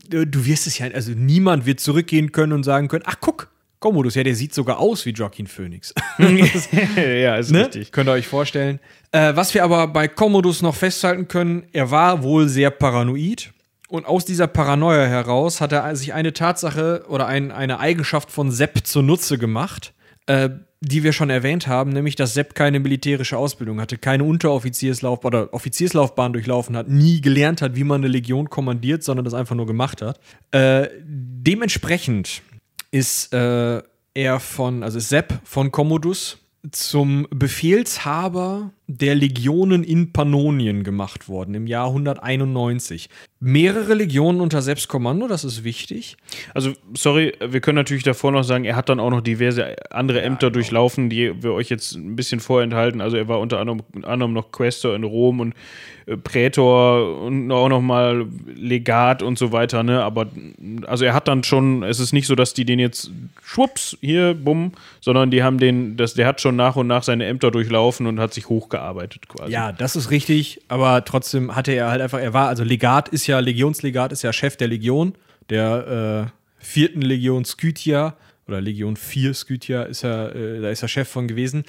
[0.07, 4.15] du wirst es ja, also niemand wird zurückgehen können und sagen können, ach guck, Commodus,
[4.15, 5.93] ja, der sieht sogar aus wie Joaquin Phoenix.
[6.17, 7.65] ja, ist Ne?
[7.65, 7.91] richtig.
[7.91, 8.79] Könnt ihr euch vorstellen.
[9.11, 13.51] Äh, was wir aber bei Commodus noch festhalten können, er war wohl sehr paranoid.
[13.89, 18.51] Und aus dieser Paranoia heraus hat er sich eine Tatsache oder ein, eine Eigenschaft von
[18.51, 19.93] Sepp zunutze gemacht,
[20.27, 20.49] äh,
[20.85, 25.53] die wir schon erwähnt haben, nämlich dass Sepp keine militärische Ausbildung hatte, keine Unteroffizierslaufbahn oder
[25.53, 29.65] Offizierslaufbahn durchlaufen hat, nie gelernt hat, wie man eine Legion kommandiert, sondern das einfach nur
[29.65, 30.19] gemacht hat.
[30.51, 32.41] Äh, dementsprechend
[32.91, 33.81] ist äh,
[34.13, 36.39] er von, also Sepp von Commodus
[36.71, 43.09] zum Befehlshaber der Legionen in Pannonien gemacht worden im Jahr 191.
[43.39, 46.17] Mehrere Legionen unter Sepps Kommando, das ist wichtig.
[46.53, 50.21] Also, sorry, wir können natürlich davor noch sagen, er hat dann auch noch diverse andere
[50.21, 52.99] Ämter durchlaufen, die wir euch jetzt ein bisschen vorenthalten.
[52.99, 55.53] Also, er war unter anderem, anderem noch Questor in Rom und
[56.05, 60.03] äh, Prätor und auch noch mal Legat und so weiter, ne?
[60.03, 60.27] Aber
[60.85, 63.11] also er hat dann schon, es ist nicht so, dass die den jetzt
[63.43, 67.25] schwupps, hier, bumm, sondern die haben den, das, der hat schon nach und nach seine
[67.25, 69.51] Ämter durchlaufen und hat sich hochgearbeitet quasi.
[69.51, 73.27] Ja, das ist richtig, aber trotzdem hatte er halt einfach, er war, also Legat ist
[73.27, 75.13] ja, Legionslegat ist ja Chef der Legion,
[75.49, 78.15] der äh, vierten Legion Skythia
[78.47, 81.63] oder Legion 4 Skythia ist er, äh, da ist er Chef von gewesen.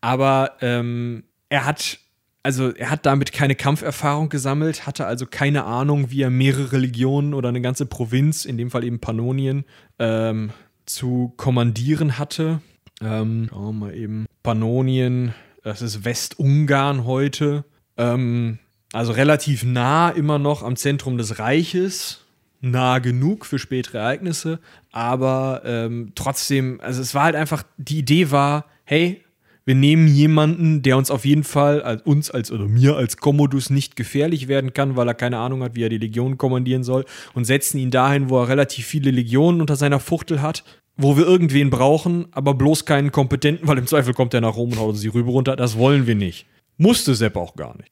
[0.00, 1.98] Aber ähm, er hat,
[2.42, 7.34] also er hat damit keine Kampferfahrung gesammelt, hatte also keine Ahnung, wie er mehrere Legionen
[7.34, 9.64] oder eine ganze Provinz, in dem Fall eben Pannonien,
[9.98, 10.50] ähm,
[10.86, 12.60] zu kommandieren hatte.
[13.02, 14.26] Ähm, schauen wir mal eben.
[14.42, 17.64] Pannonien, das ist Westungarn heute.
[17.96, 18.58] Ähm,
[18.92, 22.24] also relativ nah immer noch am Zentrum des Reiches.
[22.62, 24.58] Nah genug für spätere Ereignisse.
[24.92, 29.22] Aber ähm, trotzdem, also es war halt einfach, die Idee war, hey,
[29.64, 33.70] wir nehmen jemanden, der uns auf jeden Fall, als uns als oder mir als Commodus
[33.70, 37.04] nicht gefährlich werden kann, weil er keine Ahnung hat, wie er die Legion kommandieren soll,
[37.34, 40.64] und setzen ihn dahin, wo er relativ viele Legionen unter seiner Fuchtel hat,
[41.02, 44.72] wo wir irgendwen brauchen, aber bloß keinen Kompetenten, weil im Zweifel kommt er nach Rom
[44.72, 45.56] und haut uns die Rübe runter.
[45.56, 46.46] Das wollen wir nicht.
[46.76, 47.90] Musste Sepp auch gar nicht.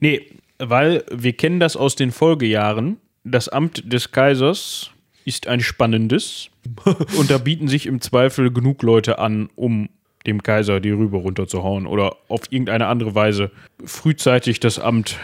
[0.00, 0.22] Nee,
[0.58, 2.98] weil wir kennen das aus den Folgejahren.
[3.24, 4.90] Das Amt des Kaisers
[5.24, 6.50] ist ein spannendes
[7.18, 9.88] und da bieten sich im Zweifel genug Leute an, um
[10.26, 13.50] dem Kaiser die Rübe runterzuhauen oder auf irgendeine andere Weise
[13.84, 15.18] frühzeitig das Amt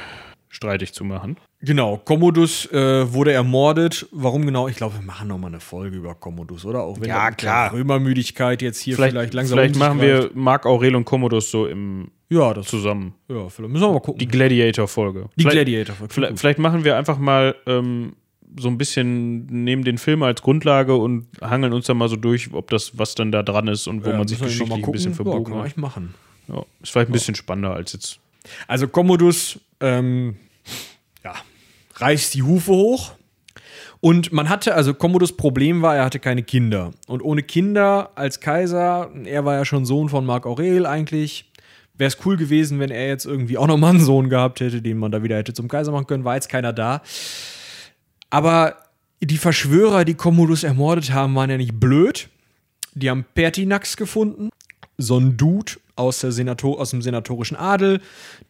[0.50, 1.36] streitig zu machen.
[1.62, 4.06] Genau, Commodus äh, wurde ermordet.
[4.12, 4.68] Warum genau?
[4.68, 6.82] Ich glaube, wir machen noch mal eine Folge über Commodus, oder?
[6.82, 7.70] Auch wenn Ja, klar.
[7.70, 10.34] der Römermüdigkeit jetzt hier vielleicht, Vielleicht, langsam vielleicht machen greift.
[10.34, 13.14] wir Marc Aurel und Commodus so im ja, das zusammen.
[13.28, 14.18] ja, vielleicht müssen wir mal gucken.
[14.18, 15.28] Die Gladiator-Folge.
[15.36, 15.96] Die Vielleicht- Gladiator.
[16.08, 18.12] Vielleicht, vielleicht machen wir einfach mal ähm,
[18.58, 22.52] so ein bisschen, nehmen den Film als Grundlage und hangeln uns da mal so durch,
[22.52, 25.16] ob das, was dann da dran ist und wo man sich geschichtlich ein bisschen Ja,
[25.16, 25.76] verbogen kann man hat.
[25.76, 26.14] machen.
[26.48, 28.18] Ja, ist vielleicht ein bisschen spannender als jetzt.
[28.66, 30.36] Also Commodus, ähm,
[31.24, 31.34] ja,
[31.94, 33.12] reißt die Hufe hoch.
[34.00, 36.92] Und man hatte, also Commodus Problem war, er hatte keine Kinder.
[37.06, 41.50] Und ohne Kinder als Kaiser, er war ja schon Sohn von Marc Aurel eigentlich,
[42.00, 44.96] wäre es cool gewesen, wenn er jetzt irgendwie auch nochmal einen Sohn gehabt hätte, den
[44.96, 47.02] man da wieder hätte zum Kaiser machen können, war jetzt keiner da.
[48.30, 48.76] Aber
[49.20, 52.30] die Verschwörer, die Commodus ermordet haben, waren ja nicht blöd.
[52.94, 54.48] Die haben Pertinax gefunden,
[54.96, 58.00] so ein Dude aus, der Senator aus dem senatorischen Adel,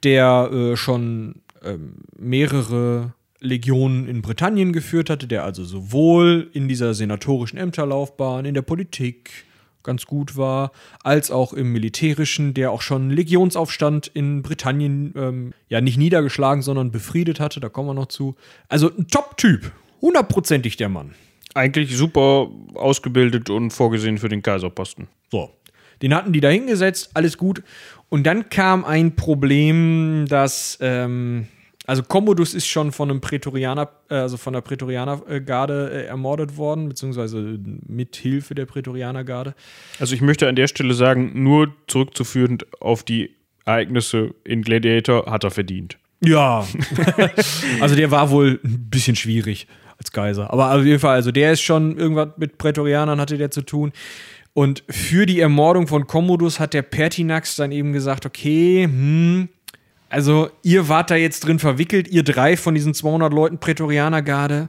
[0.03, 6.95] der äh, schon ähm, mehrere Legionen in Britannien geführt hatte, der also sowohl in dieser
[6.95, 9.45] senatorischen Ämterlaufbahn, in der Politik
[9.83, 15.81] ganz gut war, als auch im militärischen, der auch schon Legionsaufstand in Britannien ähm, ja
[15.81, 18.37] nicht niedergeschlagen, sondern befriedet hatte, da kommen wir noch zu.
[18.69, 21.15] Also ein Top-Typ, hundertprozentig der Mann.
[21.55, 25.09] Eigentlich super ausgebildet und vorgesehen für den Kaiserposten.
[25.31, 25.51] So.
[26.03, 27.63] Den hatten die da hingesetzt, alles gut.
[28.09, 31.47] Und dann kam ein Problem, dass, ähm,
[31.87, 36.89] also Commodus ist schon von einem Prätorianer, äh, also von der Prätorianergarde äh, ermordet worden,
[36.89, 39.55] beziehungsweise mit Hilfe der Prätorianergarde.
[39.99, 43.31] Also ich möchte an der Stelle sagen, nur zurückzuführend auf die
[43.65, 45.99] Ereignisse in Gladiator hat er verdient.
[46.23, 46.67] Ja.
[47.81, 49.67] also der war wohl ein bisschen schwierig
[49.99, 50.53] als Kaiser.
[50.53, 53.93] Aber auf jeden Fall, also der ist schon irgendwas mit Prätorianern hatte der zu tun.
[54.53, 59.49] Und für die Ermordung von Commodus hat der Pertinax dann eben gesagt, okay, hm,
[60.09, 64.69] also ihr wart da jetzt drin verwickelt, ihr drei von diesen 200 Leuten Prätorianergarde.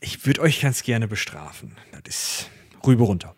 [0.00, 1.72] Ich würde euch ganz gerne bestrafen.
[2.04, 2.50] Das ist
[2.86, 3.34] Rübe runter.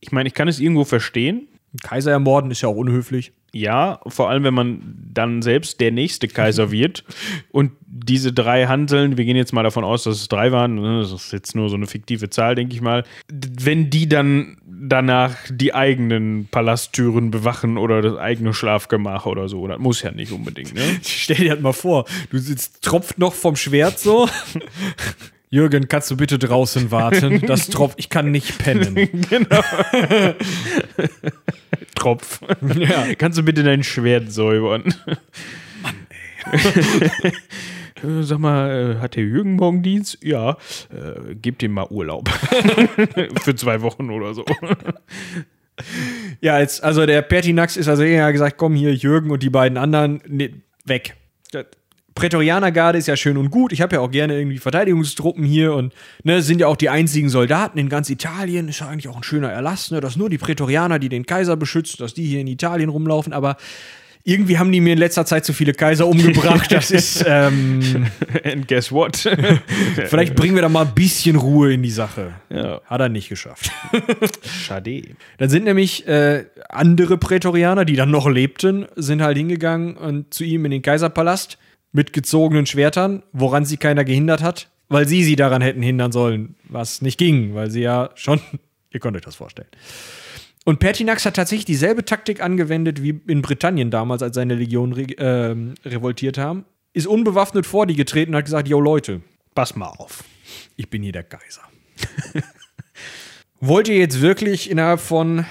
[0.00, 1.46] Ich meine, ich kann es irgendwo verstehen.
[1.82, 3.32] Kaiser ermorden ist ja auch unhöflich.
[3.54, 7.04] Ja, vor allem, wenn man dann selbst der nächste Kaiser wird
[7.50, 11.00] und diese drei Handeln, wir gehen jetzt mal davon aus, dass es drei waren, ne,
[11.00, 15.36] das ist jetzt nur so eine fiktive Zahl, denke ich mal, wenn die dann danach
[15.50, 20.74] die eigenen Palasttüren bewachen oder das eigene Schlafgemach oder so, das muss ja nicht unbedingt,
[20.74, 20.82] ne?
[21.02, 24.28] Stell dir das mal vor, du sitzt, tropft noch vom Schwert so.
[25.52, 27.42] Jürgen, kannst du bitte draußen warten?
[27.46, 28.94] Das Tropf, ich kann nicht pennen.
[29.28, 29.60] genau.
[31.94, 32.40] Tropf.
[32.74, 33.14] Ja.
[33.18, 34.94] Kannst du bitte dein Schwert säubern?
[35.82, 35.94] Mann,
[37.22, 37.32] ey.
[38.02, 40.18] Äh, Sag mal, äh, hat der Jürgen morgen Dienst?
[40.22, 40.56] Ja,
[40.90, 42.30] äh, gebt ihm mal Urlaub.
[43.42, 44.46] Für zwei Wochen oder so.
[46.40, 49.76] Ja, jetzt, also der Pertinax ist also eher gesagt, komm hier, Jürgen und die beiden
[49.76, 50.54] anderen, nee,
[50.86, 51.14] weg.
[52.14, 53.72] Prätorianergarde ist ja schön und gut.
[53.72, 55.94] Ich habe ja auch gerne irgendwie Verteidigungstruppen hier und
[56.24, 58.68] ne, sind ja auch die einzigen Soldaten in ganz Italien.
[58.68, 61.56] Ist ja eigentlich auch ein schöner Erlass, ne, dass nur die Prätorianer, die den Kaiser
[61.56, 63.32] beschützen, dass die hier in Italien rumlaufen.
[63.32, 63.56] Aber
[64.24, 66.70] irgendwie haben die mir in letzter Zeit zu viele Kaiser umgebracht.
[66.70, 68.06] Das ist, ähm,
[68.44, 69.16] And guess what?
[70.06, 72.34] vielleicht bringen wir da mal ein bisschen Ruhe in die Sache.
[72.50, 72.80] ja.
[72.84, 73.70] Hat er nicht geschafft.
[74.66, 75.02] Schade.
[75.38, 80.44] Dann sind nämlich äh, andere Prätorianer, die dann noch lebten, sind halt hingegangen und zu
[80.44, 81.58] ihm in den Kaiserpalast
[81.92, 86.56] mit gezogenen Schwertern, woran sie keiner gehindert hat, weil sie sie daran hätten hindern sollen,
[86.64, 88.40] was nicht ging, weil sie ja schon,
[88.90, 89.68] ihr könnt euch das vorstellen.
[90.64, 95.06] Und Pertinax hat tatsächlich dieselbe Taktik angewendet wie in Britannien damals, als seine Legionen re
[95.18, 96.64] ähm, revoltiert haben.
[96.92, 99.22] Ist unbewaffnet vor die getreten und hat gesagt: Yo, Leute,
[99.54, 100.22] pass mal auf.
[100.76, 101.62] Ich bin hier der Kaiser.
[103.60, 105.46] Wollt ihr jetzt wirklich innerhalb von,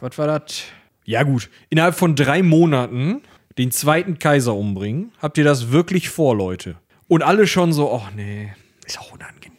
[0.00, 0.62] was war das?
[1.04, 3.22] Ja, gut, innerhalb von drei Monaten
[3.60, 5.12] den zweiten Kaiser umbringen?
[5.20, 6.76] Habt ihr das wirklich vor, Leute?
[7.08, 8.52] Und alle schon so: Oh, nee,
[8.86, 9.50] ist auch unangenehm.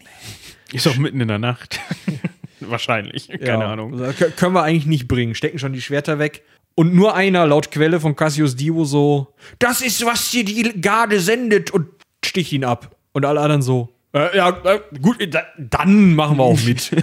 [0.73, 1.79] Ist auch mitten in der Nacht.
[2.59, 3.27] Wahrscheinlich.
[3.27, 3.93] Keine Ja, Ahnung.
[4.01, 5.35] also, kö- können wir eigentlich nicht bringen.
[5.35, 6.43] Stecken schon die Schwerter weg.
[6.75, 11.19] Und nur einer, laut Quelle von Cassius Dio, so: Das ist, was dir die Garde
[11.19, 11.87] sendet und
[12.23, 12.95] sticht ihn ab.
[13.11, 16.91] Und alle anderen so: äh, Ja, äh, gut, da, dann machen wir auch mit.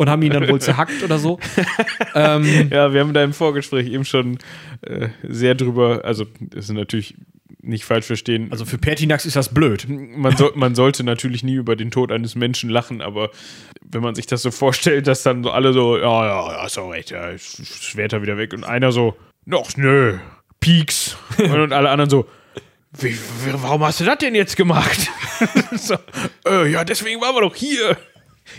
[0.00, 1.38] und haben ihn dann wohl zerhackt oder so.
[2.14, 4.38] ähm, Ja, wir haben da im Vorgespräch eben schon
[4.80, 7.14] äh, sehr drüber, also das ist natürlich
[7.62, 8.48] nicht falsch verstehen.
[8.50, 9.86] also für Pertinax ist das blöd.
[9.88, 13.30] man, soll, man sollte natürlich nie über den Tod eines Menschen lachen, aber
[13.84, 16.78] wenn man sich das so vorstellt, dass dann so alle so, ja, ja, ja, ist
[16.78, 20.16] doch recht, ja, Sch- Schwerter wieder weg und einer so, noch, nö,
[20.60, 21.16] Peaks.
[21.38, 22.26] Und alle anderen so,
[22.98, 25.08] wie, wie, warum hast du das denn jetzt gemacht?
[25.72, 25.96] so,
[26.46, 27.96] äh, ja, deswegen waren wir doch hier.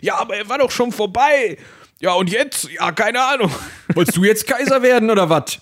[0.02, 1.58] Ja, aber er war doch schon vorbei.
[2.00, 2.70] Ja, und jetzt?
[2.72, 3.52] Ja, keine Ahnung.
[3.94, 5.60] Wolltest du jetzt Kaiser werden oder was?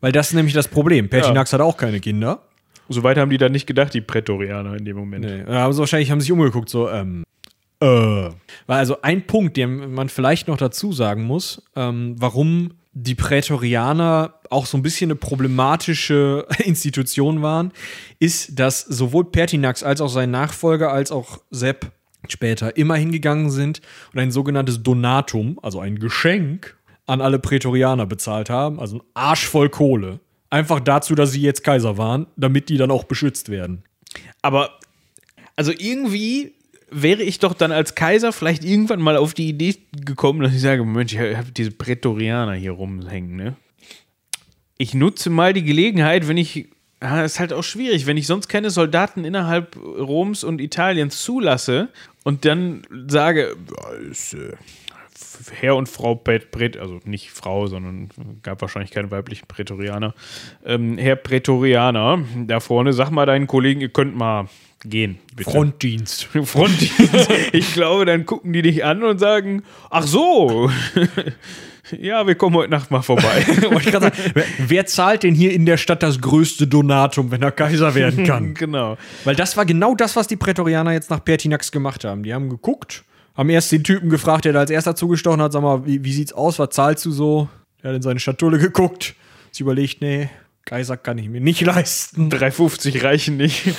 [0.00, 1.08] Weil das ist nämlich das Problem.
[1.08, 2.42] Pertinax hat auch keine Kinder.
[2.88, 5.24] Soweit haben die dann nicht gedacht, die Prätorianer in dem Moment.
[5.24, 5.44] Nee.
[5.44, 7.24] Da haben sie wahrscheinlich haben sich umgeguckt, so, ähm,
[7.80, 8.30] äh.
[8.66, 14.34] Weil also ein Punkt, den man vielleicht noch dazu sagen muss, ähm, warum die Prätorianer
[14.50, 17.72] auch so ein bisschen eine problematische Institution waren,
[18.18, 21.90] ist, dass sowohl Pertinax als auch sein Nachfolger, als auch Sepp
[22.28, 23.80] später immer hingegangen sind
[24.12, 29.46] und ein sogenanntes Donatum, also ein Geschenk, an alle Prätorianer bezahlt haben, also ein Arsch
[29.46, 30.20] voll Kohle.
[30.50, 33.82] Einfach dazu, dass sie jetzt Kaiser waren, damit die dann auch beschützt werden.
[34.42, 34.78] Aber,
[35.56, 36.54] also irgendwie
[36.90, 40.60] wäre ich doch dann als Kaiser vielleicht irgendwann mal auf die Idee gekommen, dass ich
[40.60, 43.56] sage, Mensch, ich habe diese Prätorianer hier rumhängen, ne?
[44.78, 46.68] Ich nutze mal die Gelegenheit, wenn ich,
[47.02, 51.88] ja, ist halt auch schwierig, wenn ich sonst keine Soldaten innerhalb Roms und Italiens zulasse
[52.22, 54.52] und dann sage, ja, ist, äh,
[55.50, 58.10] Herr und Frau Prät, also nicht Frau, sondern
[58.42, 60.14] gab wahrscheinlich keine weiblichen Prätorianer.
[60.64, 64.46] Ähm, Herr Prätorianer, da vorne, sag mal deinen Kollegen, ihr könnt mal
[64.84, 65.18] gehen.
[65.34, 65.50] Bitte.
[65.50, 66.24] Frontdienst.
[66.44, 67.30] Frontdienst.
[67.52, 70.70] ich glaube, dann gucken die dich an und sagen, ach so,
[72.00, 73.44] ja, wir kommen heute Nacht mal vorbei.
[73.84, 77.52] Ich sagen, wer, wer zahlt denn hier in der Stadt das größte Donatum, wenn er
[77.52, 78.54] Kaiser werden kann?
[78.54, 78.96] genau.
[79.24, 82.22] Weil das war genau das, was die Prätorianer jetzt nach Pertinax gemacht haben.
[82.22, 85.62] Die haben geguckt, haben erst den Typen gefragt, der da als erster zugestochen hat, sag
[85.62, 87.48] mal, wie, wie sieht's aus, was zahlst du so?
[87.82, 89.14] Der hat in seine Schatulle geguckt,
[89.50, 90.28] sich überlegt, nee,
[90.64, 92.30] Kaiser kann ich mir nicht leisten.
[92.30, 93.74] 3,50 reichen nicht.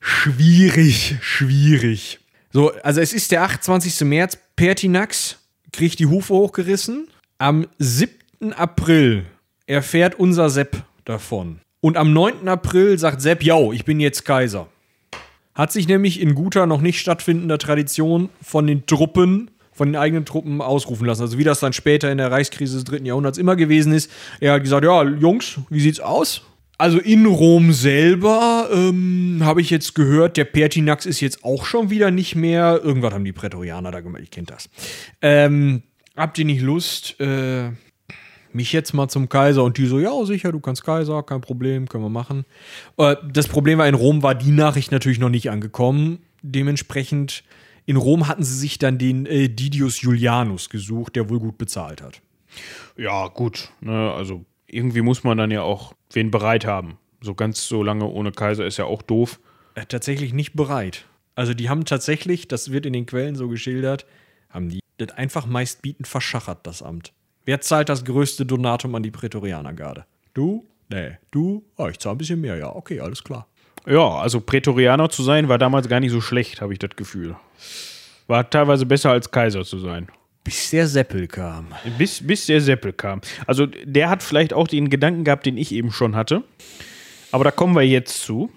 [0.00, 2.20] Schwierig, schwierig.
[2.52, 4.00] So, also es ist der 28.
[4.02, 4.38] März.
[4.56, 5.37] Pertinax
[5.72, 7.08] kriegt die Hufe hochgerissen.
[7.38, 8.52] Am 7.
[8.54, 9.26] April
[9.66, 11.60] erfährt unser Sepp davon.
[11.80, 12.48] Und am 9.
[12.48, 14.68] April sagt Sepp, yo, ich bin jetzt Kaiser.
[15.54, 20.24] Hat sich nämlich in guter, noch nicht stattfindender Tradition von den Truppen, von den eigenen
[20.24, 21.22] Truppen ausrufen lassen.
[21.22, 24.10] Also wie das dann später in der Reichskrise des dritten Jahrhunderts immer gewesen ist.
[24.40, 26.42] Er hat gesagt, ja, Jungs, wie sieht's aus?
[26.80, 31.90] Also in Rom selber ähm, habe ich jetzt gehört, der Pertinax ist jetzt auch schon
[31.90, 32.80] wieder nicht mehr.
[32.82, 34.70] Irgendwas haben die Prätorianer da gemacht, ich kenne das.
[35.20, 35.82] Ähm,
[36.16, 37.70] habt ihr nicht Lust, äh,
[38.52, 39.64] mich jetzt mal zum Kaiser?
[39.64, 42.44] Und die so, ja, sicher, du kannst Kaiser, kein Problem, können wir machen.
[42.96, 46.20] Äh, das Problem war, in Rom war die Nachricht natürlich noch nicht angekommen.
[46.42, 47.42] Dementsprechend,
[47.86, 52.02] in Rom hatten sie sich dann den äh, Didius Julianus gesucht, der wohl gut bezahlt
[52.02, 52.22] hat.
[52.96, 53.72] Ja, gut.
[53.80, 56.98] Ne, also irgendwie muss man dann ja auch wen bereit haben.
[57.20, 59.40] So ganz so lange ohne Kaiser ist ja auch doof.
[59.74, 61.06] Äh, tatsächlich nicht bereit.
[61.34, 64.06] Also die haben tatsächlich, das wird in den Quellen so geschildert,
[64.50, 67.12] haben die das einfach meistbietend verschachert, das Amt.
[67.44, 70.04] Wer zahlt das größte Donatum an die Prätorianergarde?
[70.34, 70.66] Du?
[70.88, 71.18] Nee.
[71.30, 71.64] Du?
[71.76, 72.74] Ah, ich zahle ein bisschen mehr, ja.
[72.74, 73.46] Okay, alles klar.
[73.86, 77.36] Ja, also Prätorianer zu sein, war damals gar nicht so schlecht, habe ich das Gefühl.
[78.26, 80.08] War teilweise besser als Kaiser zu sein.
[80.44, 81.68] Bis der Seppel kam.
[81.98, 83.20] Bis, bis der Seppel kam.
[83.46, 86.42] Also der hat vielleicht auch den Gedanken gehabt, den ich eben schon hatte.
[87.32, 88.50] Aber da kommen wir jetzt zu.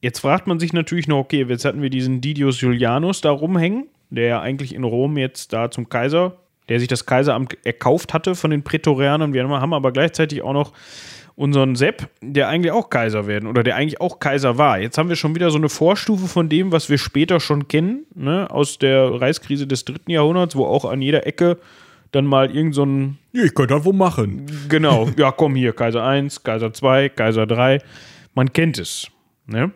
[0.00, 3.86] Jetzt fragt man sich natürlich noch, okay, jetzt hatten wir diesen Didius Julianus da rumhängen,
[4.10, 6.38] der ja eigentlich in Rom jetzt da zum Kaiser,
[6.68, 9.32] der sich das Kaiseramt erkauft hatte von den Prätorianern.
[9.32, 10.72] Wir haben aber gleichzeitig auch noch
[11.34, 14.78] unseren Sepp, der eigentlich auch Kaiser werden oder der eigentlich auch Kaiser war.
[14.78, 18.04] Jetzt haben wir schon wieder so eine Vorstufe von dem, was wir später schon kennen,
[18.14, 21.58] ne, aus der Reichskrise des dritten Jahrhunderts, wo auch an jeder Ecke
[22.12, 23.18] dann mal irgend so ein.
[23.32, 24.46] Ja, ich könnte das wohl machen.
[24.68, 27.80] Genau, ja, komm hier, Kaiser 1, Kaiser 2, Kaiser 3.
[28.34, 29.08] Man kennt es.
[29.46, 29.72] Ne?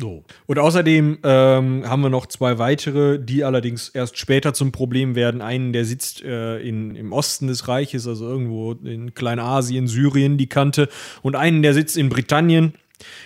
[0.00, 0.22] So.
[0.46, 5.42] Und außerdem ähm, haben wir noch zwei weitere, die allerdings erst später zum Problem werden.
[5.42, 10.48] Einen, der sitzt äh, in, im Osten des Reiches, also irgendwo in Kleinasien, Syrien, die
[10.48, 10.88] Kante.
[11.22, 12.74] Und einen, der sitzt in Britannien.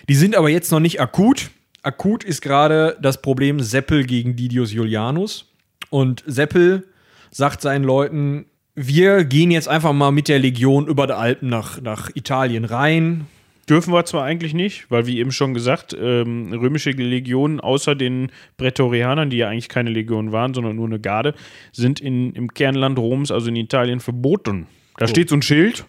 [0.08, 1.50] Die sind aber jetzt noch nicht akut.
[1.82, 5.52] Akut ist gerade das Problem Seppel gegen Didius Julianus.
[5.90, 6.88] Und Seppel
[7.30, 11.82] sagt seinen Leuten, wir gehen jetzt einfach mal mit der Legion über die Alpen nach,
[11.82, 13.26] nach Italien rein
[13.68, 18.32] Dürfen wir zwar eigentlich nicht, weil wie eben schon gesagt, ähm, römische Legionen außer den
[18.56, 21.34] Prätorianern, die ja eigentlich keine Legion waren, sondern nur eine Garde,
[21.72, 24.66] sind in, im Kernland Roms, also in Italien, verboten.
[24.96, 25.08] Da oh.
[25.08, 25.84] steht so ein Schild.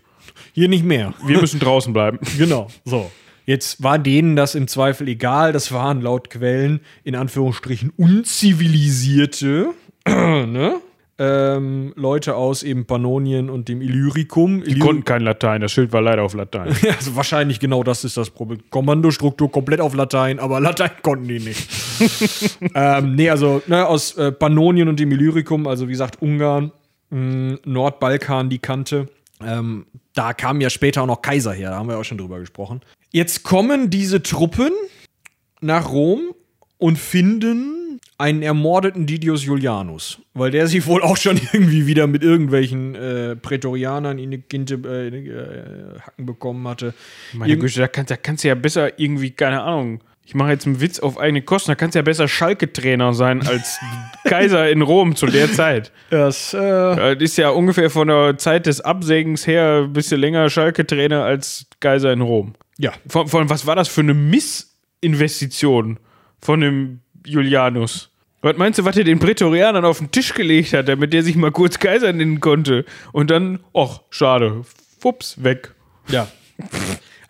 [0.53, 1.13] Hier nicht mehr.
[1.25, 2.19] Wir müssen draußen bleiben.
[2.38, 3.12] Genau, so.
[3.45, 5.51] Jetzt war denen das im Zweifel egal.
[5.51, 9.73] Das waren laut Quellen in Anführungsstrichen unzivilisierte
[10.07, 10.79] ne?
[11.23, 14.62] Ähm, Leute aus eben Pannonien und dem Illyricum.
[14.63, 16.75] Die konnten kein Latein, das Schild war leider auf Latein.
[16.97, 18.59] also wahrscheinlich genau das ist das Problem.
[18.69, 21.69] Kommandostruktur komplett auf Latein, aber Latein konnten die nicht.
[22.75, 26.71] ähm, nee, also ne, aus äh, Pannonien und dem Illyricum, also wie gesagt Ungarn,
[27.09, 29.07] mh, hm, Nordbalkan, die Kante.
[29.41, 32.39] Ähm, da kamen ja später auch noch Kaiser her, da haben wir auch schon drüber
[32.39, 32.81] gesprochen.
[33.12, 34.71] Jetzt kommen diese Truppen
[35.62, 36.33] nach Rom
[36.77, 37.83] und finden
[38.23, 43.36] einen ermordeten Didius Julianus, weil der sich wohl auch schon irgendwie wieder mit irgendwelchen äh,
[43.36, 46.93] Prätorianern in die Kinte äh, äh, Hacken bekommen hatte.
[47.33, 50.65] Meine Güte, da kannst, da kannst du ja besser irgendwie, keine Ahnung, ich mache jetzt
[50.65, 53.77] einen Witz auf eigene Kosten, da kannst du ja besser Schalke-Trainer sein als
[54.23, 55.91] Kaiser in Rom zu der Zeit.
[56.09, 60.49] Das, äh das ist ja ungefähr von der Zeit des Absägens her ein bisschen länger
[60.49, 62.53] Schalke-Trainer als Kaiser in Rom.
[62.77, 62.93] Ja.
[63.05, 65.99] Von, von was war das für eine Missinvestition
[66.39, 68.12] von dem Julianus?
[68.43, 71.38] Was meinst du, was er den Prätorianern auf den Tisch gelegt hat, damit der sich
[71.38, 72.84] mal kurz Kaiser nennen konnte?
[73.13, 74.63] Und dann, ach, schade,
[74.99, 75.73] fups, weg.
[76.10, 76.27] Ja.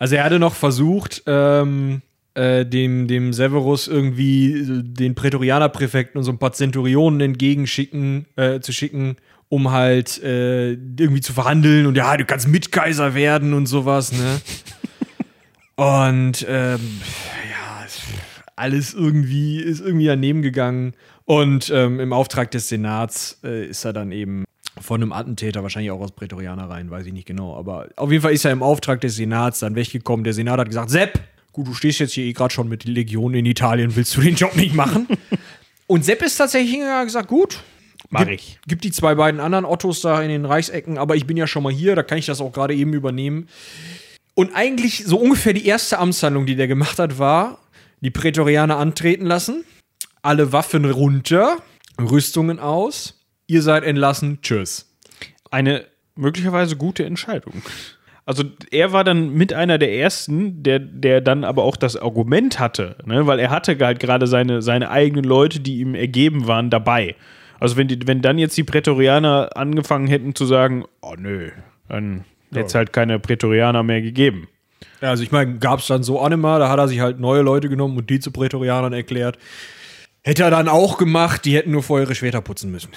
[0.00, 2.02] Also er hatte noch versucht, ähm,
[2.34, 8.58] äh, dem, dem Severus irgendwie äh, den Prätorianerpräfekten und so ein paar Zenturionen entgegenschicken, äh,
[8.58, 9.16] zu schicken,
[9.48, 14.40] um halt äh, irgendwie zu verhandeln und ja, du kannst Mitkaiser werden und sowas, ne?
[15.76, 16.80] und ähm,
[18.56, 20.94] alles irgendwie, ist irgendwie daneben gegangen.
[21.24, 24.44] Und ähm, im Auftrag des Senats äh, ist er dann eben
[24.80, 27.56] von einem Attentäter, wahrscheinlich auch aus Prätorianer rein, weiß ich nicht genau.
[27.56, 30.24] Aber auf jeden Fall ist er im Auftrag des Senats dann weggekommen.
[30.24, 31.20] Der Senat hat gesagt: Sepp,
[31.52, 34.34] gut, du stehst jetzt hier eh gerade schon mit Legionen in Italien, willst du den
[34.34, 35.06] Job nicht machen?
[35.86, 37.62] Und Sepp ist tatsächlich gesagt: gut.
[38.10, 38.60] Mach ich.
[38.68, 41.62] Gibt die zwei beiden anderen Ottos da in den Reichsecken, aber ich bin ja schon
[41.62, 43.48] mal hier, da kann ich das auch gerade eben übernehmen.
[44.34, 47.58] Und eigentlich so ungefähr die erste Amtshandlung, die der gemacht hat, war,
[48.04, 49.64] die Prätorianer antreten lassen,
[50.22, 51.56] alle Waffen runter,
[51.98, 54.94] Rüstungen aus, ihr seid entlassen, tschüss.
[55.50, 57.62] Eine möglicherweise gute Entscheidung.
[58.26, 62.58] Also er war dann mit einer der ersten, der, der dann aber auch das Argument
[62.58, 63.26] hatte, ne?
[63.26, 67.16] weil er hatte halt gerade seine, seine eigenen Leute, die ihm ergeben waren, dabei.
[67.60, 71.50] Also wenn, die, wenn dann jetzt die Prätorianer angefangen hätten zu sagen, oh nö,
[71.88, 74.48] dann hätte es halt keine Prätorianer mehr gegeben.
[75.00, 77.42] Ja, also ich meine, gab es dann so Anima, da hat er sich halt neue
[77.42, 79.38] Leute genommen und die zu Prätorianern erklärt.
[80.22, 82.90] Hätte er dann auch gemacht, die hätten nur vorher ihre Schwerter putzen müssen.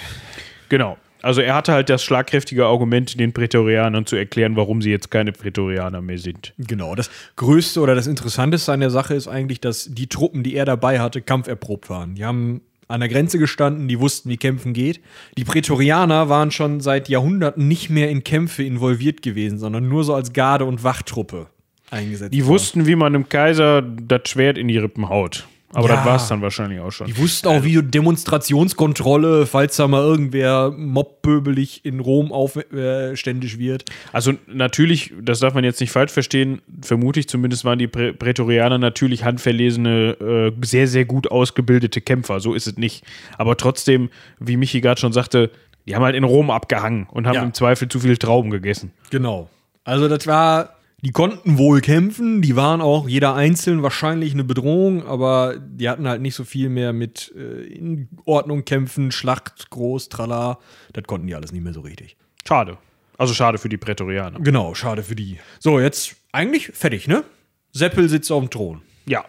[0.69, 0.97] Genau.
[1.21, 5.31] Also er hatte halt das schlagkräftige Argument, den Prätorianern zu erklären, warum sie jetzt keine
[5.31, 6.53] Prätorianer mehr sind.
[6.57, 6.95] Genau.
[6.95, 10.65] Das Größte oder das Interessanteste an der Sache ist eigentlich, dass die Truppen, die er
[10.65, 12.15] dabei hatte, kampferprobt waren.
[12.15, 15.01] Die haben an der Grenze gestanden, die wussten, wie Kämpfen geht.
[15.37, 20.13] Die Prätorianer waren schon seit Jahrhunderten nicht mehr in Kämpfe involviert gewesen, sondern nur so
[20.13, 21.47] als Garde- und Wachtruppe
[21.91, 22.33] eingesetzt.
[22.33, 25.47] Die wussten, wie man einem Kaiser das Schwert in die Rippen haut.
[25.73, 25.95] Aber Ja.
[25.97, 27.07] das war es dann wahrscheinlich auch schon.
[27.07, 33.83] Die wussten auch, wie Demonstrationskontrolle, falls da mal irgendwer mobböbelig in Rom aufständig wird.
[34.13, 38.13] Also natürlich, das darf man jetzt nicht falsch verstehen, vermute ich zumindest waren die Prä
[38.13, 42.39] Prätorianer natürlich handverlesene, äh, sehr, sehr gut ausgebildete Kämpfer.
[42.39, 43.03] So ist es nicht.
[43.37, 44.09] Aber trotzdem,
[44.39, 45.51] wie Michi gerade schon sagte,
[45.85, 47.43] die haben halt in Rom abgehangen und haben Ja.
[47.43, 48.91] im Zweifel zu viel Trauben gegessen.
[49.09, 49.49] Genau.
[49.83, 50.76] Also das war,
[51.07, 56.05] die konnten wohl kämpfen, die waren auch jeder einzeln wahrscheinlich eine Bedrohung, aber die hatten
[56.05, 60.59] halt nicht so viel mehr mit äh, in Ordnung kämpfen, Schlacht, groß, trala.
[60.91, 62.17] Das konnten die alles nicht mehr so richtig.
[62.45, 62.77] Schade.
[63.17, 64.41] Also schade für die Prätorianer.
[64.41, 65.39] Genau, schade für die.
[65.59, 67.23] So, jetzt eigentlich fertig, ne?
[67.71, 68.81] Seppel sitzt auf dem Thron.
[69.05, 69.23] Ja.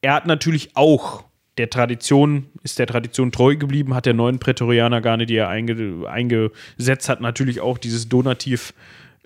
[0.00, 1.24] Er hat natürlich auch
[1.58, 7.10] der Tradition, ist der Tradition treu geblieben, hat der neuen Prätorianergarde, die er einge, eingesetzt
[7.10, 8.72] hat, natürlich auch dieses Donativ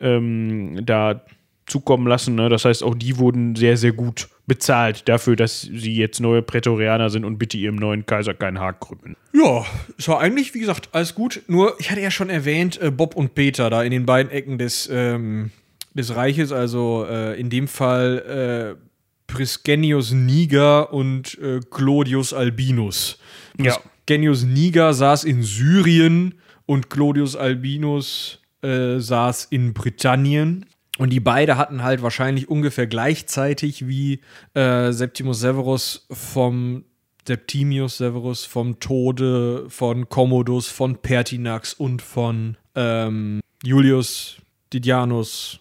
[0.00, 1.22] ähm, da
[1.66, 2.34] zukommen lassen.
[2.34, 2.48] Ne?
[2.48, 7.08] Das heißt, auch die wurden sehr, sehr gut bezahlt dafür, dass sie jetzt neue Prätorianer
[7.08, 9.16] sind und bitte ihrem neuen Kaiser keinen Haken krümmen.
[9.32, 9.64] Ja,
[9.96, 11.42] es war eigentlich, wie gesagt, alles gut.
[11.46, 14.58] Nur, ich hatte ja schon erwähnt, äh, Bob und Peter da in den beiden Ecken
[14.58, 15.50] des, ähm,
[15.94, 18.84] des Reiches, also äh, in dem Fall äh,
[19.26, 23.18] Priscenius Niger und äh, Clodius Albinus.
[23.58, 23.78] Ja.
[24.06, 26.34] Priscenius Niger saß in Syrien
[26.66, 30.66] und Clodius Albinus äh, saß in Britannien.
[30.98, 34.20] Und die beide hatten halt wahrscheinlich ungefähr gleichzeitig wie
[34.54, 36.84] äh, Septimus Severus vom
[37.26, 44.36] Septimius Severus vom Tode von Commodus, von Pertinax und von ähm, Julius
[44.72, 45.60] Didianus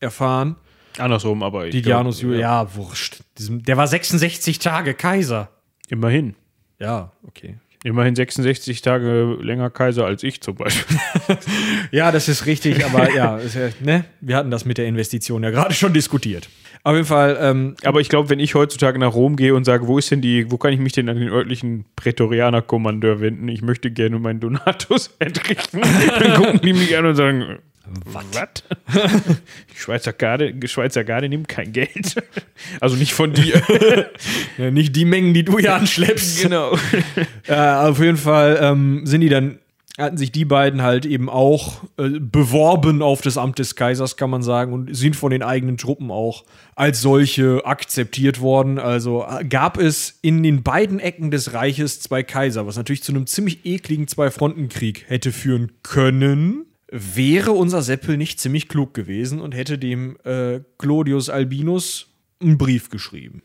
[0.00, 0.56] erfahren.
[0.98, 3.22] Andersrum, aber ich Didianus, glaub, Julius, ja, wurscht.
[3.38, 5.50] Der war 66 Tage Kaiser.
[5.88, 6.34] Immerhin.
[6.78, 7.58] Ja, okay.
[7.84, 10.96] Immerhin 66 Tage länger Kaiser als ich zum Beispiel.
[11.90, 13.38] Ja, das ist richtig, aber ja,
[13.80, 14.06] ne?
[14.22, 16.48] wir hatten das mit der Investition ja gerade schon diskutiert.
[16.82, 19.86] Auf jeden Fall, ähm, Aber ich glaube, wenn ich heutzutage nach Rom gehe und sage,
[19.86, 23.48] wo ist denn die, wo kann ich mich denn an den örtlichen Prätorianerkommandeur wenden?
[23.48, 25.80] Ich möchte gerne meinen Donatus entrichten.
[25.80, 27.58] Dann gucken die mich an und sagen,
[28.06, 28.24] was?
[29.72, 32.14] Die Schweizer Garde, Schweizer Garde nimmt kein Geld.
[32.80, 33.60] Also nicht von dir.
[34.58, 36.42] ja, nicht die Mengen, die du hier anschleppst.
[36.42, 36.76] genau.
[37.46, 39.58] Äh, auf jeden Fall ähm, sind die dann,
[39.98, 44.30] hatten sich die beiden halt eben auch äh, beworben auf das Amt des Kaisers, kann
[44.30, 48.78] man sagen, und sind von den eigenen Truppen auch als solche akzeptiert worden.
[48.78, 53.12] Also äh, gab es in den beiden Ecken des Reiches zwei Kaiser, was natürlich zu
[53.12, 56.64] einem ziemlich ekligen Zwei-Fronten-Krieg hätte führen können.
[56.96, 62.06] Wäre unser Seppel nicht ziemlich klug gewesen und hätte dem äh, Clodius Albinus
[62.40, 63.42] einen Brief geschrieben.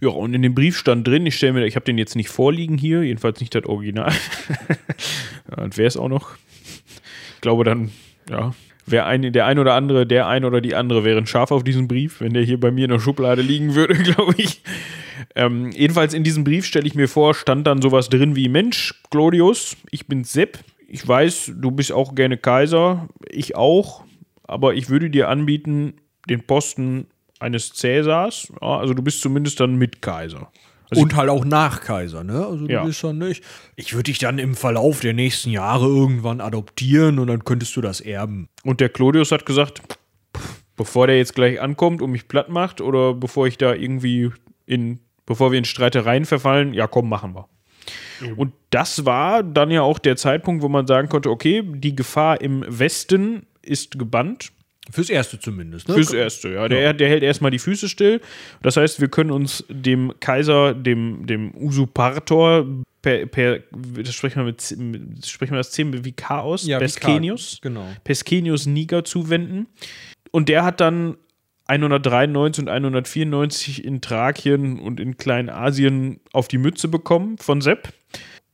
[0.00, 2.30] Ja, und in dem Brief stand drin, ich stelle mir, ich habe den jetzt nicht
[2.30, 4.12] vorliegen hier, jedenfalls nicht das Original.
[5.50, 6.36] ja, und wer es auch noch?
[7.34, 7.90] Ich glaube dann,
[8.30, 8.54] ja,
[8.86, 11.88] wer ein, der ein oder andere, der ein oder die andere wären scharf auf diesen
[11.88, 14.62] Brief, wenn der hier bei mir in der Schublade liegen würde, glaube ich.
[15.34, 18.94] Ähm, jedenfalls in diesem Brief stelle ich mir vor, stand dann sowas drin wie: Mensch,
[19.10, 20.58] Claudius, ich bin Sepp.
[20.88, 24.04] Ich weiß, du bist auch gerne Kaiser, ich auch,
[24.44, 25.94] aber ich würde dir anbieten,
[26.28, 27.06] den Posten
[27.40, 28.52] eines Cäsars.
[28.60, 30.50] Ja, also du bist zumindest dann Mitkaiser.
[30.88, 32.46] Also und halt auch nach Kaiser, ne?
[32.46, 32.84] Also du Ja.
[32.84, 33.42] bist dann nicht.
[33.74, 37.80] Ich würde dich dann im Verlauf der nächsten Jahre irgendwann adoptieren und dann könntest du
[37.80, 38.48] das erben.
[38.64, 39.82] Und der Claudius hat gesagt,
[40.76, 44.30] bevor der jetzt gleich ankommt und mich platt macht oder bevor ich da irgendwie
[44.66, 47.48] in, bevor wir in Streitereien verfallen, ja komm, machen wir.
[48.36, 52.40] Und das war dann ja auch der Zeitpunkt, wo man sagen konnte, okay, die Gefahr
[52.40, 54.52] im Westen ist gebannt.
[54.90, 55.94] Fürs Erste zumindest, ne?
[55.94, 56.68] Fürs Erste, ja.
[56.68, 58.20] Der, der hält erstmal die Füße still.
[58.62, 62.66] Das heißt, wir können uns dem Kaiser, dem, dem Usurpator,
[63.02, 63.60] per, per
[63.98, 66.66] das sprechen wir, mit, sprechen wir das C wie K aus?
[66.66, 67.58] Ja, Pescenius.
[67.62, 67.86] Genau.
[68.04, 69.66] Pescenius Niger zuwenden.
[70.30, 71.16] Und der hat dann
[71.68, 77.92] 193 und 194 in Thrakien und in Kleinasien auf die Mütze bekommen von Sepp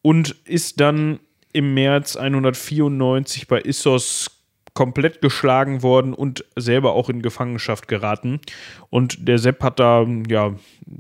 [0.00, 1.20] und ist dann
[1.52, 4.42] im März 194 bei Issos
[4.74, 8.40] komplett geschlagen worden und selber auch in Gefangenschaft geraten.
[8.88, 10.54] Und der Sepp hat da ja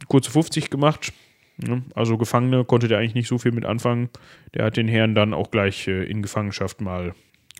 [0.08, 1.12] kurze 50 gemacht.
[1.56, 1.82] Ne?
[1.94, 4.10] Also Gefangene konnte der eigentlich nicht so viel mit anfangen.
[4.54, 7.14] Der hat den Herrn dann auch gleich äh, in Gefangenschaft mal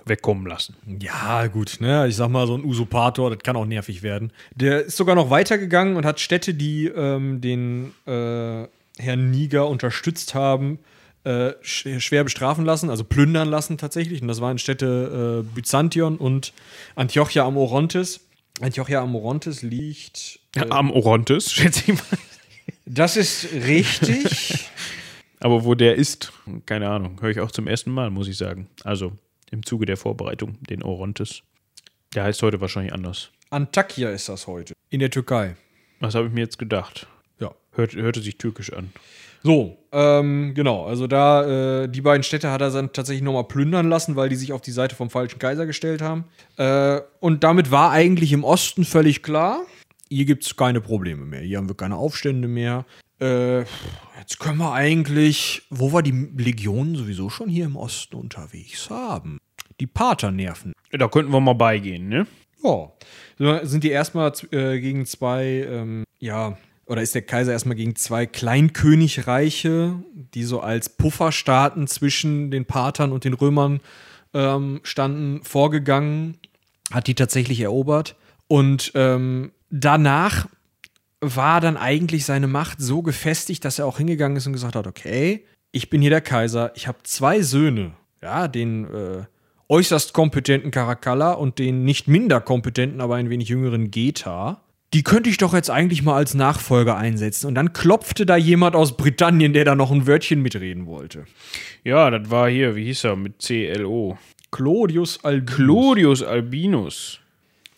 [0.05, 0.75] wegkommen lassen.
[1.01, 2.07] Ja, gut, ne?
[2.09, 4.33] Ich sag mal, so ein Usurpator, das kann auch nervig werden.
[4.55, 8.67] Der ist sogar noch weitergegangen und hat Städte, die ähm, den äh,
[8.99, 10.79] Herrn Niger unterstützt haben,
[11.25, 14.23] äh, sch schwer bestrafen lassen, also plündern lassen tatsächlich.
[14.23, 16.53] Und das waren Städte äh, Byzantion und
[16.97, 18.21] Antiochia am Orontes.
[18.61, 20.41] Antiochia am Orontes liegt.
[20.55, 22.19] Äh, Am Orontes, schätze ich mal.
[22.85, 24.69] das ist richtig.
[25.41, 26.33] Aber wo der ist,
[26.67, 28.69] keine Ahnung, höre ich auch zum ersten Mal, muss ich sagen.
[28.85, 29.13] Also
[29.53, 31.43] im Zuge der Vorbereitung, den Orontes.
[32.15, 33.31] Der heißt heute wahrscheinlich anders.
[33.51, 34.75] Antakya ist das heute.
[34.91, 35.57] In der Türkei.
[36.01, 37.07] Was habe ich mir jetzt gedacht?
[37.39, 37.55] Ja.
[37.73, 38.93] Hört, hörte sich türkisch an.
[39.45, 40.87] So, ähm, genau.
[40.87, 44.37] Also da, äh, die beiden Städte hat er dann tatsächlich nochmal plündern lassen, weil die
[44.37, 46.25] sich auf die Seite vom falschen Kaiser gestellt haben.
[46.57, 49.65] Äh, und damit war eigentlich im Osten völlig klar,
[50.09, 51.41] hier gibt es keine Probleme mehr.
[51.41, 52.85] Hier haben wir keine Aufstände mehr.
[53.19, 53.65] Äh,
[54.23, 59.41] jetzt können wir eigentlich, wo wir die Legionen sowieso schon hier im Osten unterwegs haben,
[59.81, 60.73] die Paternerven.
[60.93, 62.27] Da könnten wir mal beigehen, ne?
[62.63, 62.93] Ja.
[63.39, 66.57] So, Sind die erstmal äh, gegen zwei, ähm, ja,
[66.87, 69.97] oder ist der Kaiser erstmal gegen zwei Kleinkönigreiche,
[70.35, 73.81] die so als Pufferstaaten zwischen den Patern und den Römern
[74.35, 76.39] ähm, standen, vorgegangen,
[76.93, 78.15] hat die tatsächlich erobert.
[78.47, 80.47] Und ähm, danach
[81.23, 84.87] war dann eigentlich seine Macht so gefestigt, dass er auch hingegangen ist und gesagt hat,
[84.87, 89.25] okay, ich bin hier der Kaiser, ich habe zwei Söhne, ja, den äh,
[89.69, 94.61] äußerst kompetenten Caracalla und den nicht minder kompetenten, aber ein wenig jüngeren Geta.
[94.93, 97.47] Die könnte ich doch jetzt eigentlich mal als Nachfolger einsetzen.
[97.47, 101.25] Und dann klopfte da jemand aus Britannien, der da noch ein Wörtchen mitreden wollte.
[101.83, 104.19] Ja, das war hier, wie hieß er, mit CLO.
[104.51, 105.57] Clodius Albinus.
[105.57, 107.21] Clodius Albinus.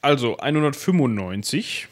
[0.02, 1.86] Also 195,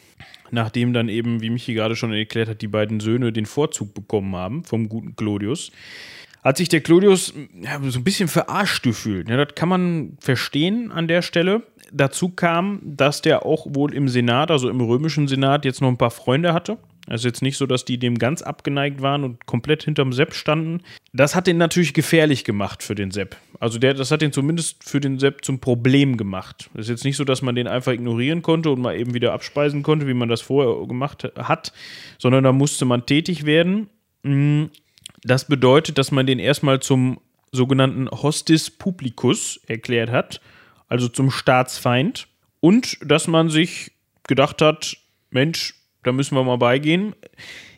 [0.53, 4.35] nachdem dann eben, wie Michi gerade schon erklärt hat, die beiden Söhne den Vorzug bekommen
[4.35, 5.71] haben vom guten Clodius,
[6.43, 9.29] hat sich der Clodius ja, so ein bisschen verarscht gefühlt.
[9.29, 11.63] Ja, das kann man verstehen an der Stelle.
[11.91, 15.97] Dazu kam, dass der auch wohl im Senat, also im römischen Senat, jetzt noch ein
[15.97, 16.77] paar Freunde hatte.
[17.07, 20.81] Also jetzt nicht so, dass die dem ganz abgeneigt waren und komplett hinterm Sepp standen.
[21.11, 23.35] Das hat den natürlich gefährlich gemacht für den Sepp.
[23.59, 26.69] Also der, das hat den zumindest für den Sepp zum Problem gemacht.
[26.73, 29.33] Es ist jetzt nicht so, dass man den einfach ignorieren konnte und mal eben wieder
[29.33, 31.73] abspeisen konnte, wie man das vorher gemacht hat,
[32.17, 33.89] sondern da musste man tätig werden.
[34.23, 34.65] Mm,
[35.23, 37.19] Das bedeutet, dass man den erstmal zum
[37.51, 40.41] sogenannten Hostis Publicus erklärt hat,
[40.87, 42.27] also zum Staatsfeind.
[42.59, 43.91] Und dass man sich
[44.27, 44.97] gedacht hat,
[45.29, 47.13] Mensch, da müssen wir mal beigehen.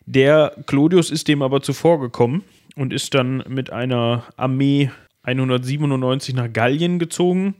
[0.05, 2.43] Der Clodius ist dem aber zuvorgekommen
[2.75, 4.91] und ist dann mit einer Armee
[5.23, 7.55] 197 nach Gallien gezogen,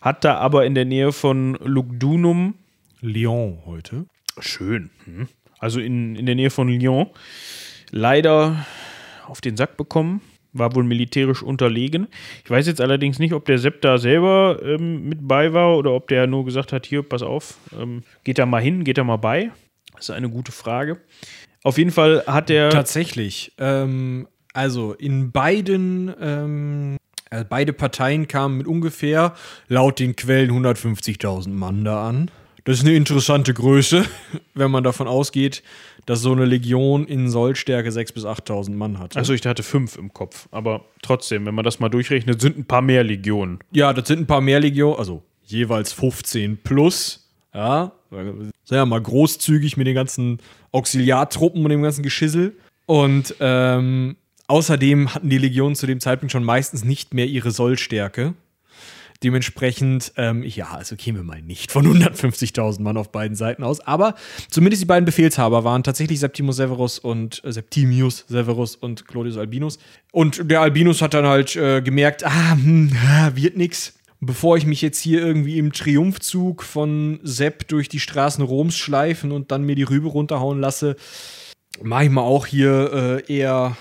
[0.00, 2.54] hat da aber in der Nähe von Lugdunum,
[3.00, 4.06] Lyon heute.
[4.40, 5.28] schön, hm,
[5.58, 7.08] also in, in der Nähe von Lyon,
[7.90, 8.64] leider
[9.26, 10.22] auf den Sack bekommen,
[10.54, 12.06] war wohl militärisch unterlegen.
[12.44, 15.92] Ich weiß jetzt allerdings nicht, ob der Sepp da selber ähm, mit bei war oder
[15.92, 19.04] ob der nur gesagt hat, hier, pass auf, ähm, geht da mal hin, geht da
[19.04, 19.50] mal bei.
[19.96, 20.98] Das ist eine gute Frage.
[21.62, 22.70] Auf jeden Fall hat er.
[22.70, 23.52] Tatsächlich.
[23.58, 26.96] Ähm, also in beiden, ähm,
[27.30, 29.34] äh, beide Parteien kamen mit ungefähr,
[29.68, 32.30] laut den Quellen, 150.000 Mann da an.
[32.64, 34.04] Das ist eine interessante Größe,
[34.54, 35.62] wenn man davon ausgeht,
[36.06, 39.16] dass so eine Legion in Sollstärke 6.000 bis 8.000 Mann hat.
[39.16, 40.48] Achso, ich hatte fünf im Kopf.
[40.50, 43.58] Aber trotzdem, wenn man das mal durchrechnet, sind ein paar mehr Legionen.
[43.72, 47.28] Ja, das sind ein paar mehr Legionen, also jeweils 15 plus.
[47.54, 50.38] Ja, sagen wir mal großzügig mit den ganzen
[50.72, 52.56] Auxiliartruppen und dem ganzen Geschissel.
[52.86, 58.34] Und ähm, außerdem hatten die Legionen zu dem Zeitpunkt schon meistens nicht mehr ihre Sollstärke.
[59.22, 63.80] Dementsprechend, ähm, ja, also gehen wir mal nicht von 150.000 Mann auf beiden Seiten aus.
[63.80, 64.16] Aber
[64.50, 69.78] zumindest die beiden Befehlshaber waren tatsächlich Septimus Severus und äh, Septimius Severus und Clodius Albinus.
[70.12, 73.94] Und der Albinus hat dann halt äh, gemerkt, ah, hm, ah, wird nix.
[74.20, 79.32] Bevor ich mich jetzt hier irgendwie im Triumphzug von Sepp durch die Straßen Roms schleifen
[79.32, 80.96] und dann mir die Rübe runterhauen lasse,
[81.82, 83.76] mache ich mal auch hier äh, eher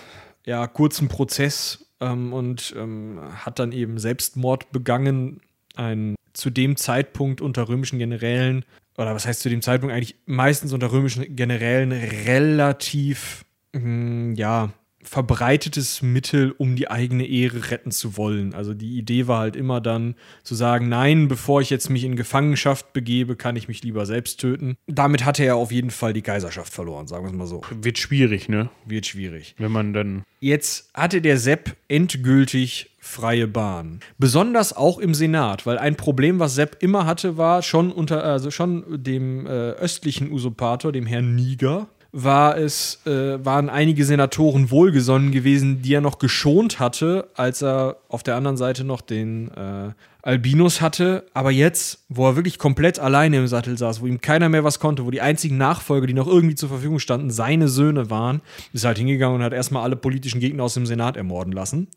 [0.45, 5.41] ja, kurzen Prozess ähm, und ähm, hat dann eben Selbstmord begangen.
[5.75, 8.65] Ein zu dem Zeitpunkt unter römischen Generälen,
[8.97, 14.73] oder was heißt zu dem Zeitpunkt eigentlich meistens unter römischen Generälen relativ, mh, ja,
[15.03, 18.53] verbreitetes Mittel, um die eigene Ehre retten zu wollen.
[18.53, 22.15] Also die Idee war halt immer dann zu sagen, nein, bevor ich jetzt mich in
[22.15, 24.75] Gefangenschaft begebe, kann ich mich lieber selbst töten.
[24.87, 27.61] Damit hatte er auf jeden Fall die Kaiserschaft verloren, sagen wir es mal so.
[27.71, 28.69] Wird schwierig, ne?
[28.85, 29.55] Wird schwierig.
[29.57, 30.23] Wenn man dann.
[30.39, 33.99] Jetzt hatte der Sepp endgültig freie Bahn.
[34.17, 38.49] Besonders auch im Senat, weil ein Problem, was Sepp immer hatte, war schon unter, also
[38.49, 45.31] schon dem äh, östlichen Usurpator, dem Herrn Niger, war es, äh, waren einige Senatoren wohlgesonnen
[45.31, 49.93] gewesen, die er noch geschont hatte, als er auf der anderen Seite noch den äh,
[50.21, 51.25] Albinus hatte.
[51.33, 54.79] Aber jetzt, wo er wirklich komplett alleine im Sattel saß, wo ihm keiner mehr was
[54.79, 58.41] konnte, wo die einzigen Nachfolger, die noch irgendwie zur Verfügung standen, seine Söhne waren,
[58.73, 61.87] ist halt hingegangen und hat erstmal alle politischen Gegner aus dem Senat ermorden lassen.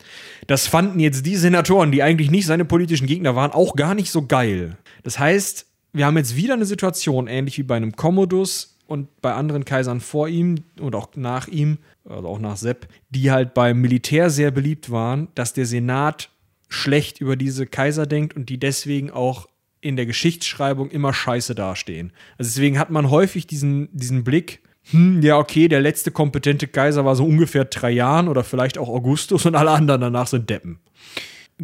[0.47, 4.11] Das fanden jetzt die Senatoren, die eigentlich nicht seine politischen Gegner waren, auch gar nicht
[4.11, 4.79] so geil.
[5.03, 9.33] Das heißt, wir haben jetzt wieder eine Situation, ähnlich wie bei einem Commodus, und bei
[9.35, 11.79] anderen Kaisern vor ihm und auch nach ihm,
[12.09, 16.31] also auch nach Sepp, die halt beim Militär sehr beliebt waren, dass der Senat
[16.69, 19.49] schlecht über diese Kaiser denkt und die deswegen auch
[19.81, 22.13] in der Geschichtsschreibung immer scheiße dastehen.
[22.39, 24.61] Also deswegen hat man häufig diesen, diesen Blick,
[24.91, 29.47] hm, ja, okay, der letzte kompetente Kaiser war so ungefähr Trajan oder vielleicht auch Augustus
[29.47, 30.81] und alle anderen danach sind Deppen.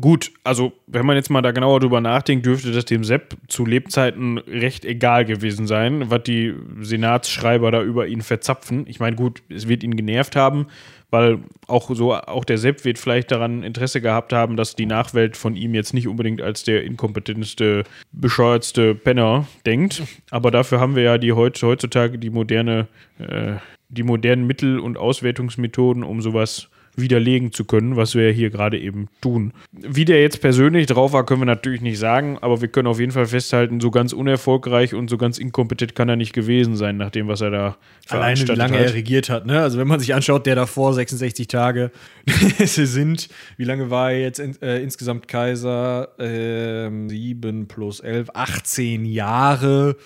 [0.00, 3.66] Gut, also wenn man jetzt mal da genauer drüber nachdenkt, dürfte das dem Sepp zu
[3.66, 8.86] Lebzeiten recht egal gewesen sein, was die Senatsschreiber da über ihn verzapfen.
[8.88, 10.68] Ich meine, gut, es wird ihn genervt haben,
[11.10, 15.36] weil auch so, auch der Sepp wird vielleicht daran Interesse gehabt haben, dass die Nachwelt
[15.36, 20.02] von ihm jetzt nicht unbedingt als der inkompetenteste, bescheuertste Penner denkt.
[20.30, 22.88] Aber dafür haben wir ja die heutzutage die moderne,
[23.18, 23.56] äh,
[23.90, 29.08] die modernen Mittel und Auswertungsmethoden, um sowas widerlegen zu können, was wir hier gerade eben
[29.20, 29.52] tun.
[29.72, 33.00] Wie der jetzt persönlich drauf war, können wir natürlich nicht sagen, aber wir können auf
[33.00, 36.98] jeden Fall festhalten, so ganz unerfolgreich und so ganz inkompetent kann er nicht gewesen sein,
[36.98, 37.76] nach dem, was er da
[38.08, 38.86] Alleine wie lange hat.
[38.86, 39.46] er regiert hat.
[39.46, 39.60] Ne?
[39.60, 41.90] Also wenn man sich anschaut, der davor 66 Tage
[42.58, 46.08] sind, wie lange war er jetzt in, äh, insgesamt Kaiser?
[46.18, 49.96] Ähm, 7 plus 11, 18 Jahre.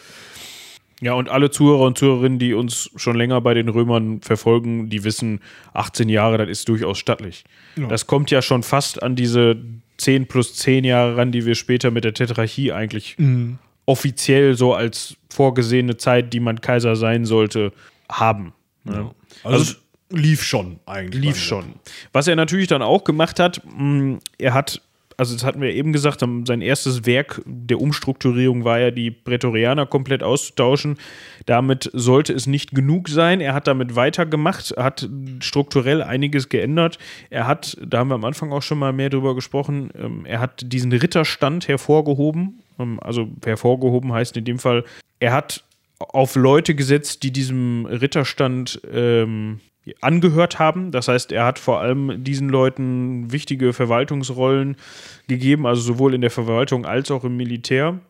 [1.00, 5.04] Ja, und alle Zuhörer und Zuhörerinnen, die uns schon länger bei den Römern verfolgen, die
[5.04, 5.40] wissen,
[5.74, 7.44] 18 Jahre, das ist durchaus stattlich.
[7.76, 7.86] Ja.
[7.86, 9.56] Das kommt ja schon fast an diese
[9.98, 13.58] 10 plus 10 Jahre ran, die wir später mit der Tetrarchie eigentlich mhm.
[13.84, 17.72] offiziell so als vorgesehene Zeit, die man Kaiser sein sollte,
[18.10, 18.54] haben.
[18.84, 18.92] Ja.
[18.94, 19.14] Ja.
[19.44, 19.74] Also, also
[20.10, 21.22] lief schon eigentlich.
[21.22, 21.74] Lief schon.
[22.12, 24.80] Was er natürlich dann auch gemacht hat, mh, er hat
[25.16, 29.86] also das hatten wir eben gesagt, sein erstes Werk der Umstrukturierung war ja, die Prätorianer
[29.86, 30.98] komplett auszutauschen.
[31.46, 33.40] Damit sollte es nicht genug sein.
[33.40, 35.08] Er hat damit weitergemacht, hat
[35.40, 36.98] strukturell einiges geändert.
[37.30, 40.40] Er hat, da haben wir am Anfang auch schon mal mehr drüber gesprochen, ähm, er
[40.40, 42.60] hat diesen Ritterstand hervorgehoben.
[42.78, 44.84] Ähm, also hervorgehoben heißt in dem Fall,
[45.18, 45.64] er hat
[45.98, 49.60] auf Leute gesetzt, die diesem Ritterstand ähm,
[50.00, 50.90] angehört haben.
[50.90, 54.76] Das heißt, er hat vor allem diesen Leuten wichtige Verwaltungsrollen
[55.28, 58.00] gegeben, also sowohl in der Verwaltung als auch im Militär.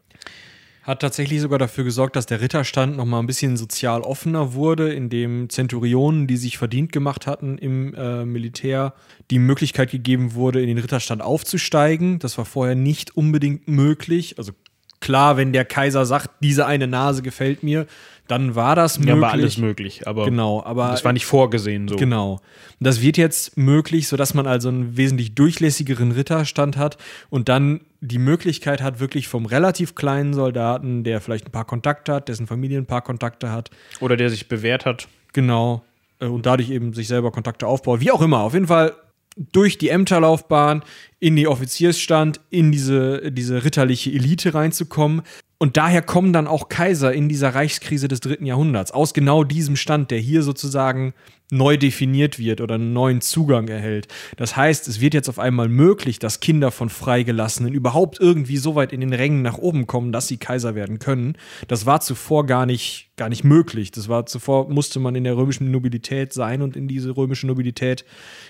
[0.82, 4.92] Hat tatsächlich sogar dafür gesorgt, dass der Ritterstand noch mal ein bisschen sozial offener wurde,
[4.92, 8.94] indem Zenturionen, die sich verdient gemacht hatten im äh, Militär,
[9.32, 12.20] die Möglichkeit gegeben wurde, in den Ritterstand aufzusteigen.
[12.20, 14.38] Das war vorher nicht unbedingt möglich.
[14.38, 14.52] Also
[15.00, 17.86] klar, wenn der Kaiser sagt, diese eine Nase gefällt mir,
[18.28, 19.14] dann war das möglich.
[19.14, 21.96] Ja, war alles möglich, aber, genau, aber das war nicht vorgesehen so.
[21.96, 22.40] Genau.
[22.80, 26.98] Das wird jetzt möglich, sodass man also einen wesentlich durchlässigeren Ritterstand hat
[27.30, 32.14] und dann die Möglichkeit hat, wirklich vom relativ kleinen Soldaten, der vielleicht ein paar Kontakte
[32.14, 33.70] hat, dessen Familie ein paar Kontakte hat.
[34.00, 35.08] Oder der sich bewährt hat.
[35.32, 35.84] Genau.
[36.20, 38.00] Äh, und dadurch eben sich selber Kontakte aufbaut.
[38.00, 38.40] Wie auch immer.
[38.40, 38.94] Auf jeden Fall
[39.36, 40.82] durch die Ämterlaufbahn
[41.20, 45.22] in die Offiziersstand, in diese, diese ritterliche Elite reinzukommen.
[45.58, 49.76] Und daher kommen dann auch Kaiser in dieser Reichskrise des dritten Jahrhunderts, aus genau diesem
[49.76, 51.14] Stand, der hier sozusagen
[51.50, 54.08] neu definiert wird oder einen neuen Zugang erhält.
[54.36, 58.74] Das heißt, es wird jetzt auf einmal möglich, dass Kinder von Freigelassenen überhaupt irgendwie so
[58.74, 61.36] weit in den Rängen nach oben kommen, dass sie Kaiser werden können.
[61.68, 63.92] Das war zuvor gar nicht, gar nicht möglich.
[63.92, 68.04] Das war zuvor, musste man in der römischen Nobilität sein und in diese römische Nobilität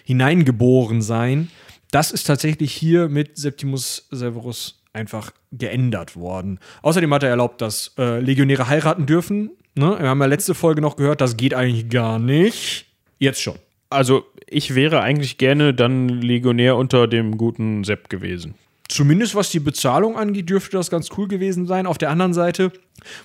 [0.04, 1.50] hineingeboren sein.
[1.90, 6.58] Das ist tatsächlich hier mit Septimus Severus einfach geändert worden.
[6.82, 9.50] Außerdem hat er erlaubt, dass äh, Legionäre heiraten dürfen.
[9.74, 9.96] Ne?
[10.00, 12.86] Wir haben ja letzte Folge noch gehört, das geht eigentlich gar nicht.
[13.18, 13.56] Jetzt schon.
[13.88, 18.54] Also, ich wäre eigentlich gerne dann Legionär unter dem guten Sepp gewesen.
[18.88, 21.86] Zumindest was die Bezahlung angeht, dürfte das ganz cool gewesen sein.
[21.86, 22.72] Auf der anderen Seite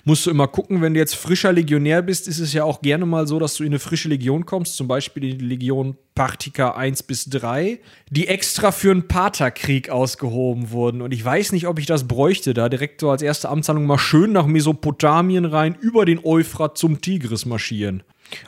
[0.04, 3.06] musst du immer gucken, wenn du jetzt frischer Legionär bist, ist es ja auch gerne
[3.06, 7.04] mal so, dass du in eine frische Legion kommst, zum Beispiel die Legion Partika 1
[7.04, 7.78] bis 3,
[8.10, 11.00] die extra für einen Paterkrieg ausgehoben wurden.
[11.00, 13.98] Und ich weiß nicht, ob ich das bräuchte, da direkt so als erste Amtshandlung mal
[13.98, 18.02] schön nach Mesopotamien rein, über den Euphrat zum Tigris marschieren.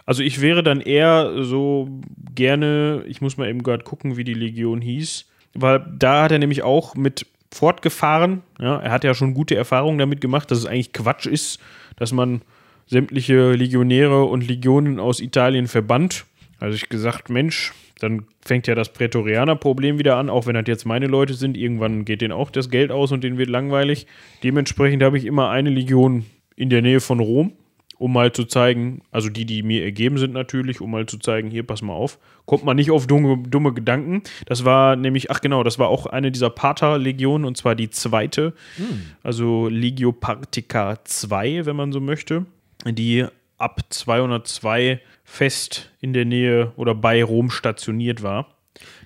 [0.07, 1.89] Also ich wäre dann eher so
[2.35, 6.39] gerne, ich muss mal eben gerade gucken, wie die Legion hieß weil da hat er
[6.39, 8.43] nämlich auch mit fortgefahren.
[8.61, 11.61] Ja, er hat ja schon gute Erfahrungen damit gemacht, dass es eigentlich Quatsch ist,
[11.97, 12.43] dass man
[12.87, 16.27] sämtliche Legionäre und Legionen aus Italien verbannt.
[16.59, 20.85] Also ich gesagt, Mensch, dann fängt ja das Prätorianer-Problem wieder an, auch wenn das jetzt
[20.85, 21.57] meine Leute sind.
[21.57, 24.07] Irgendwann geht denen auch das Geld aus und denen wird langweilig.
[24.43, 26.27] Dementsprechend habe ich immer eine Legion
[26.57, 27.53] in der Nähe von Rom
[27.99, 31.51] um mal zu zeigen, also die, die mir ergeben sind natürlich, um mal zu zeigen,
[31.51, 34.23] hier, pass mal auf, kommt man nicht auf dumme, dumme Gedanken.
[34.47, 38.55] Das war nämlich, ach genau, das war auch eine dieser Pater-Legionen und zwar die zweite,
[38.77, 39.03] hm.
[39.23, 42.47] also Legio Partica 2, wenn man so möchte,
[42.87, 43.27] die
[43.59, 48.49] ab 202 fest in der Nähe oder bei Rom stationiert war.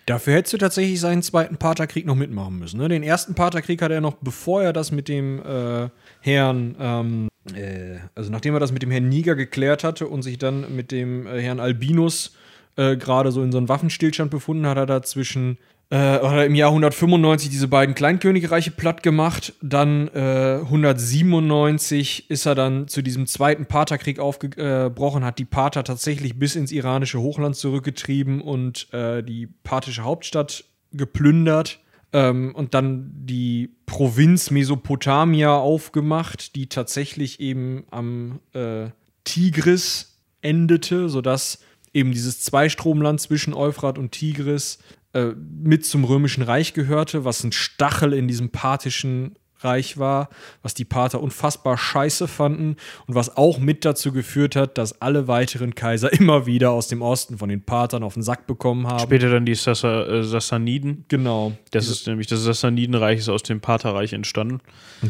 [0.06, 2.78] Dafür hättest du tatsächlich seinen zweiten Paterkrieg noch mitmachen müssen.
[2.78, 2.88] Ne?
[2.88, 7.98] Den ersten Paterkrieg hat er noch, bevor er das mit dem äh, Herrn ähm, äh,
[8.14, 11.26] also nachdem er das mit dem Herrn Niger geklärt hatte und sich dann mit dem
[11.26, 12.36] äh, Herrn Albinus
[12.76, 15.58] äh, gerade so in so einem Waffenstillstand befunden hat, hat er zwischen
[15.90, 19.54] äh, im Jahr 195 diese beiden Kleinkönigreiche platt gemacht.
[19.62, 26.38] Dann äh, 197 ist er dann zu diesem zweiten Partherkrieg aufgebrochen, hat die Parther tatsächlich
[26.38, 31.80] bis ins iranische Hochland zurückgetrieben und äh, die parthische Hauptstadt geplündert.
[32.12, 38.90] Ähm, und dann die Provinz Mesopotamia aufgemacht, die tatsächlich eben am äh,
[39.24, 41.60] Tigris endete, sodass
[41.92, 44.78] eben dieses Zweistromland zwischen Euphrat und Tigris
[45.12, 50.28] äh, mit zum Römischen Reich gehörte, was ein Stachel in diesem parthischen Reich war,
[50.62, 55.28] was die Parther unfassbar scheiße fanden und was auch mit dazu geführt hat, dass alle
[55.28, 59.00] weiteren Kaiser immer wieder aus dem Osten von den Parthern auf den Sack bekommen haben.
[59.00, 61.04] Später dann die Sassa, äh, Sassaniden.
[61.08, 61.52] Genau.
[61.70, 64.60] Das Diese ist nämlich das Sassanidenreich ist aus dem Partherreich entstanden.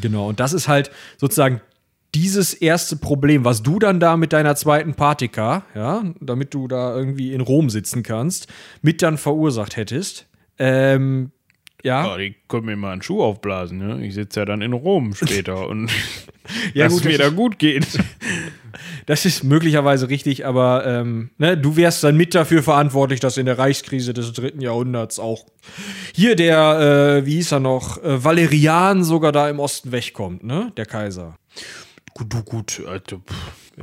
[0.01, 0.29] Genau.
[0.29, 1.61] Und das ist halt sozusagen
[2.15, 6.97] dieses erste Problem, was du dann da mit deiner zweiten Partika, ja, damit du da
[6.97, 8.49] irgendwie in Rom sitzen kannst,
[8.81, 10.27] mit dann verursacht hättest.
[10.59, 11.33] Ähm,
[11.83, 12.07] ja.
[12.07, 12.17] ja.
[12.17, 14.05] die können mir mal einen Schuh aufblasen, ne?
[14.07, 15.91] Ich sitze ja dann in Rom später und
[16.75, 17.87] ja, dass gut, mir da gut geht.
[19.07, 23.47] Das ist möglicherweise richtig, aber ähm, ne, du wärst dann mit dafür verantwortlich, dass in
[23.47, 25.47] der Reichskrise des dritten Jahrhunderts auch
[26.15, 30.73] hier der, äh, wie hieß er noch, äh, Valerian sogar da im Osten wegkommt, ne?
[30.77, 31.37] Der Kaiser.
[32.13, 33.23] Gut, du, gut, also,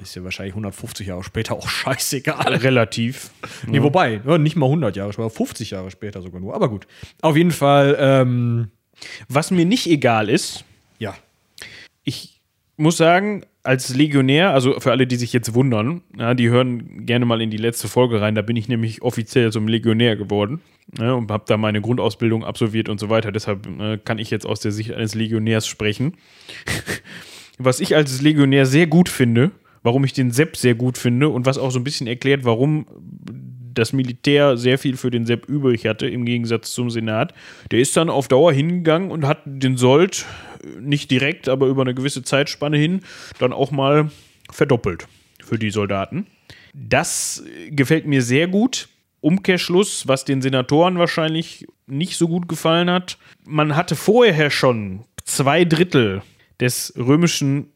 [0.01, 2.55] ist ja wahrscheinlich 150 Jahre später auch scheißegal.
[2.55, 3.31] Relativ.
[3.67, 6.53] Nee, wobei, ja, nicht mal 100 Jahre später, 50 Jahre später sogar nur.
[6.53, 6.87] Aber gut.
[7.21, 8.71] Auf jeden Fall, ähm,
[9.27, 10.63] Was mir nicht egal ist,
[10.99, 11.15] ja.
[12.03, 12.41] ich
[12.77, 17.25] muss sagen, als Legionär, also für alle, die sich jetzt wundern, ja, die hören gerne
[17.25, 20.61] mal in die letzte Folge rein, da bin ich nämlich offiziell zum Legionär geworden
[20.99, 23.31] ja, und habe da meine Grundausbildung absolviert und so weiter.
[23.31, 26.15] Deshalb äh, kann ich jetzt aus der Sicht eines Legionärs sprechen.
[27.57, 29.51] was ich als Legionär sehr gut finde,
[29.85, 32.87] warum ich den Sepp sehr gut finde und was auch so ein bisschen erklärt, warum
[33.75, 37.35] das Militär sehr viel für den Sepp übrig hatte, im Gegensatz zum Senat.
[37.69, 40.25] Der ist dann auf Dauer hingegangen und hat den Sold
[40.79, 43.01] nicht direkt, aber über eine gewisse Zeitspanne hin
[43.37, 44.09] dann auch mal
[44.49, 45.07] verdoppelt
[45.43, 46.25] für die Soldaten.
[46.73, 48.89] Das gefällt mir sehr gut.
[49.21, 53.19] Umkehrschluss, was den Senatoren wahrscheinlich nicht so gut gefallen hat.
[53.45, 56.23] Man hatte vorher schon zwei Drittel
[56.59, 57.67] des römischen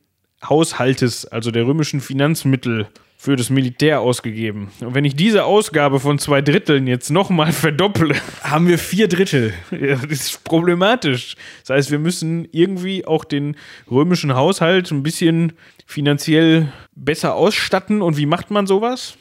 [0.48, 2.88] Haushaltes, also der römischen Finanzmittel
[3.22, 4.72] für das Militär ausgegeben.
[4.80, 9.54] Und wenn ich diese Ausgabe von zwei Dritteln jetzt nochmal verdopple, Haben wir vier Drittel.
[9.72, 11.36] ja, das ist problematisch.
[11.66, 13.58] Das heißt, wir müssen irgendwie auch den
[13.92, 15.52] römischen Haushalt ein bisschen
[15.86, 18.02] finanziell besser ausstatten.
[18.02, 19.18] Und wie macht man sowas?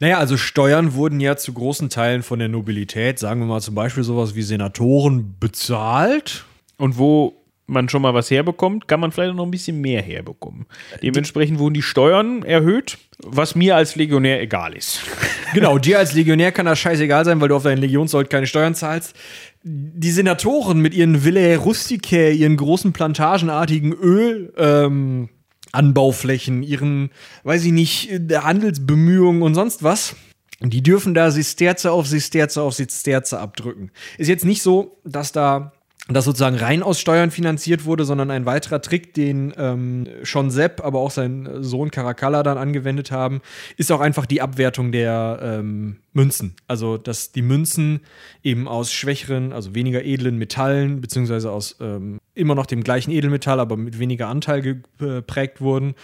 [0.00, 3.74] Naja, also Steuern wurden ja zu großen Teilen von der Nobilität, sagen wir mal zum
[3.74, 6.44] Beispiel sowas wie Senatoren, bezahlt.
[6.76, 7.39] Und wo
[7.70, 10.66] man schon mal was herbekommt, kann man vielleicht noch ein bisschen mehr herbekommen.
[11.02, 15.00] Dementsprechend wurden die Steuern erhöht, was mir als Legionär egal ist.
[15.52, 18.76] Genau, dir als Legionär kann das scheißegal sein, weil du auf deinen Legionssold keine Steuern
[18.76, 19.16] zahlst.
[19.64, 25.28] Die Senatoren mit ihren Villae Rusticae, ihren großen plantagenartigen Öl, ähm,
[25.72, 27.10] Anbauflächen, ihren,
[27.42, 30.14] weiß ich nicht, äh, Handelsbemühungen und sonst was.
[30.62, 33.90] Die dürfen da Sisterze auf Sisterze auf Sisterze abdrücken.
[34.18, 35.72] Ist jetzt nicht so, dass da
[36.14, 40.84] das sozusagen rein aus Steuern finanziert wurde, sondern ein weiterer Trick, den ähm, schon Sepp,
[40.84, 43.40] aber auch sein Sohn Caracalla dann angewendet haben,
[43.76, 46.54] ist auch einfach die Abwertung der ähm, Münzen.
[46.66, 48.00] Also, dass die Münzen
[48.42, 53.60] eben aus schwächeren, also weniger edlen Metallen, beziehungsweise aus ähm, immer noch dem gleichen Edelmetall,
[53.60, 55.94] aber mit weniger Anteil geprägt wurden.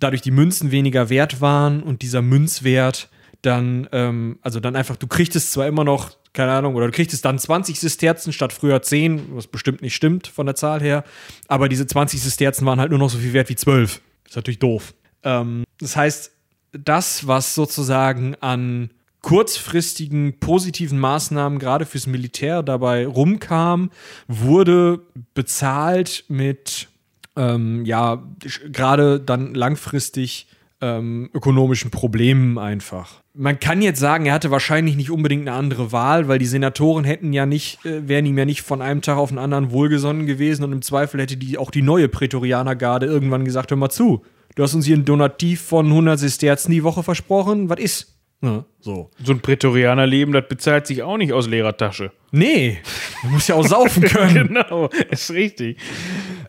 [0.00, 3.08] Dadurch die Münzen weniger wert waren und dieser Münzwert
[3.46, 6.92] dann, ähm, also dann einfach, du kriegst es zwar immer noch, keine Ahnung, oder du
[6.92, 10.80] kriegst es dann 20 Sisterzen statt früher 10, was bestimmt nicht stimmt von der Zahl
[10.80, 11.04] her,
[11.48, 14.00] aber diese 20 Sisterzen waren halt nur noch so viel wert wie 12.
[14.26, 14.94] Ist natürlich doof.
[15.22, 16.32] Ähm, das heißt,
[16.72, 18.90] das, was sozusagen an
[19.22, 23.90] kurzfristigen positiven Maßnahmen gerade fürs Militär dabei rumkam,
[24.28, 25.00] wurde
[25.32, 26.88] bezahlt mit
[27.36, 28.22] ähm, ja
[28.70, 30.46] gerade dann langfristig
[30.82, 33.23] ähm, ökonomischen Problemen einfach.
[33.36, 37.02] Man kann jetzt sagen, er hatte wahrscheinlich nicht unbedingt eine andere Wahl, weil die Senatoren
[37.02, 40.26] hätten ja nicht, äh, wären ihm ja nicht von einem Tag auf den anderen wohlgesonnen
[40.26, 44.22] gewesen und im Zweifel hätte die auch die neue Prätorianergarde irgendwann gesagt, hör mal zu,
[44.54, 48.14] du hast uns hier ein Donativ von 100 Sesterzen die Woche versprochen, was ist?
[48.40, 49.10] Ja, so.
[49.20, 52.12] So ein Prätorianerleben, das bezahlt sich auch nicht aus leerer Tasche.
[52.30, 52.78] Nee,
[53.22, 54.48] du musst ja auch saufen können.
[54.48, 55.78] Genau, ist richtig.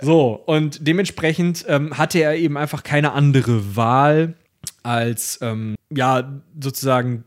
[0.01, 4.35] So, und dementsprechend ähm, hatte er eben einfach keine andere Wahl,
[4.83, 7.23] als ähm, ja, sozusagen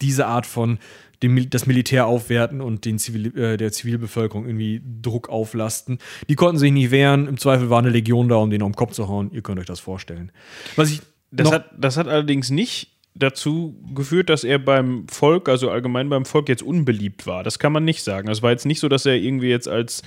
[0.00, 0.78] diese Art von
[1.22, 5.98] dem, das Militär aufwerten und den Zivil, äh, der Zivilbevölkerung irgendwie Druck auflasten.
[6.28, 7.28] Die konnten sich nicht wehren.
[7.28, 9.30] Im Zweifel war eine Legion da, um den auf den Kopf zu hauen.
[9.32, 10.32] Ihr könnt euch das vorstellen.
[10.76, 15.70] Was ich Das hat, das hat allerdings nicht dazu geführt, dass er beim Volk, also
[15.70, 17.42] allgemein beim Volk, jetzt unbeliebt war.
[17.44, 18.28] Das kann man nicht sagen.
[18.28, 20.02] Es war jetzt nicht so, dass er irgendwie jetzt als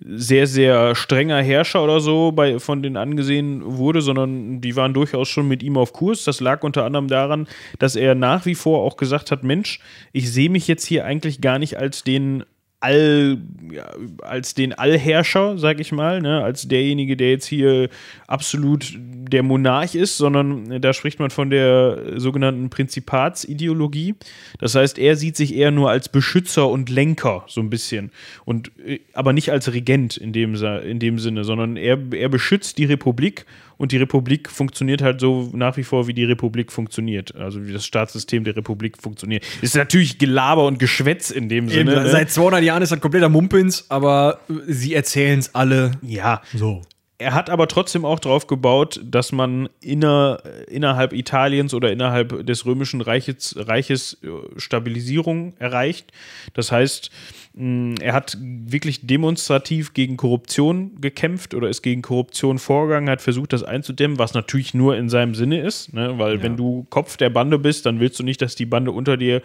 [0.00, 5.28] sehr, sehr strenger Herrscher oder so bei, von denen angesehen wurde, sondern die waren durchaus
[5.28, 6.24] schon mit ihm auf Kurs.
[6.24, 7.46] Das lag unter anderem daran,
[7.78, 9.80] dass er nach wie vor auch gesagt hat: Mensch,
[10.12, 12.44] ich sehe mich jetzt hier eigentlich gar nicht als den
[12.80, 13.38] All,
[13.72, 13.86] ja,
[14.22, 17.88] als den Allherrscher, sag ich mal, ne, als derjenige, der jetzt hier
[18.26, 24.14] absolut der Monarch ist, sondern da spricht man von der sogenannten Prinzipatideologie.
[24.58, 28.10] Das heißt, er sieht sich eher nur als Beschützer und Lenker, so ein bisschen.
[28.44, 32.78] Und, äh, aber nicht als Regent in dem, in dem Sinne, sondern er, er beschützt
[32.78, 33.46] die Republik
[33.78, 37.34] und die Republik funktioniert halt so nach wie vor, wie die Republik funktioniert.
[37.36, 39.44] Also wie das Staatssystem der Republik funktioniert.
[39.62, 41.92] Ist natürlich Gelaber und Geschwätz in dem Sinne.
[41.92, 42.10] Eben, ne?
[42.10, 45.92] Seit 200 Jahren ist das kompletter Mumpins, aber sie erzählen es alle.
[46.02, 46.82] Ja, So.
[47.18, 52.66] er hat aber trotzdem auch darauf gebaut, dass man inner, innerhalb Italiens oder innerhalb des
[52.66, 56.12] römischen Reiches, Reiches äh, Stabilisierung erreicht.
[56.54, 57.10] Das heißt,
[57.58, 63.62] er hat wirklich demonstrativ gegen Korruption gekämpft oder ist gegen Korruption vorgegangen, hat versucht, das
[63.62, 66.18] einzudämmen, was natürlich nur in seinem Sinne ist, ne?
[66.18, 69.16] weil wenn du Kopf der Bande bist, dann willst du nicht, dass die Bande unter
[69.16, 69.40] dir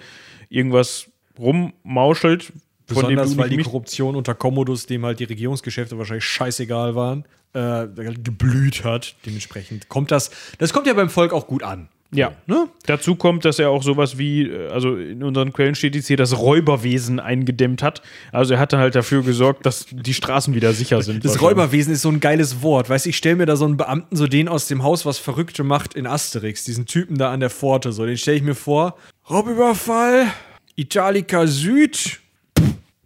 [0.49, 1.09] irgendwas
[1.39, 2.51] rummauschelt.
[2.85, 7.23] von dem Besonders weil die Korruption unter Commodus, dem halt die Regierungsgeschäfte wahrscheinlich scheißegal waren,
[7.53, 9.15] äh, geblüht hat.
[9.25, 11.87] Dementsprechend kommt das, das kommt ja beim Volk auch gut an.
[12.13, 12.33] Ja.
[12.45, 12.67] Ne?
[12.85, 16.17] Dazu kommt, dass er auch sowas wie, äh, also in unseren Quellen steht jetzt hier,
[16.17, 18.01] das Räuberwesen eingedämmt hat.
[18.31, 21.23] Also er hat dann halt dafür gesorgt, dass die Straßen wieder sicher sind.
[21.23, 21.41] Das.
[21.41, 22.89] Räuberwesen ist so ein geiles Wort.
[22.89, 25.19] Weißt du, ich stelle mir da so einen Beamten, so den aus dem Haus, was
[25.19, 28.55] Verrückte macht in Asterix, diesen Typen da an der Pforte, so, den stelle ich mir
[28.55, 28.97] vor.
[29.29, 30.27] Raubüberfall,
[30.75, 32.19] Italica Süd,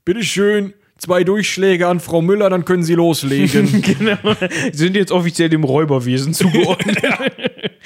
[0.03, 3.81] bitteschön, zwei Durchschläge an Frau Müller, dann können Sie loslegen.
[3.81, 4.17] genau.
[4.71, 6.97] Sie sind jetzt offiziell dem Räuberwesen zugeordnet.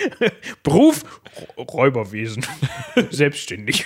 [0.63, 1.03] Beruf?
[1.57, 2.45] Räuberwesen.
[3.11, 3.85] Selbstständig.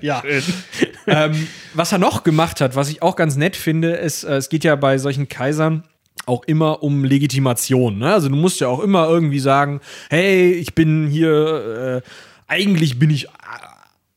[0.00, 0.22] ja.
[1.06, 4.48] ähm, was er noch gemacht hat, was ich auch ganz nett finde, ist, äh, es
[4.48, 5.84] geht ja bei solchen Kaisern
[6.26, 7.98] auch immer um Legitimation.
[7.98, 8.12] Ne?
[8.12, 9.80] Also du musst ja auch immer irgendwie sagen,
[10.10, 12.08] hey, ich bin hier, äh,
[12.46, 13.28] eigentlich bin ich, äh,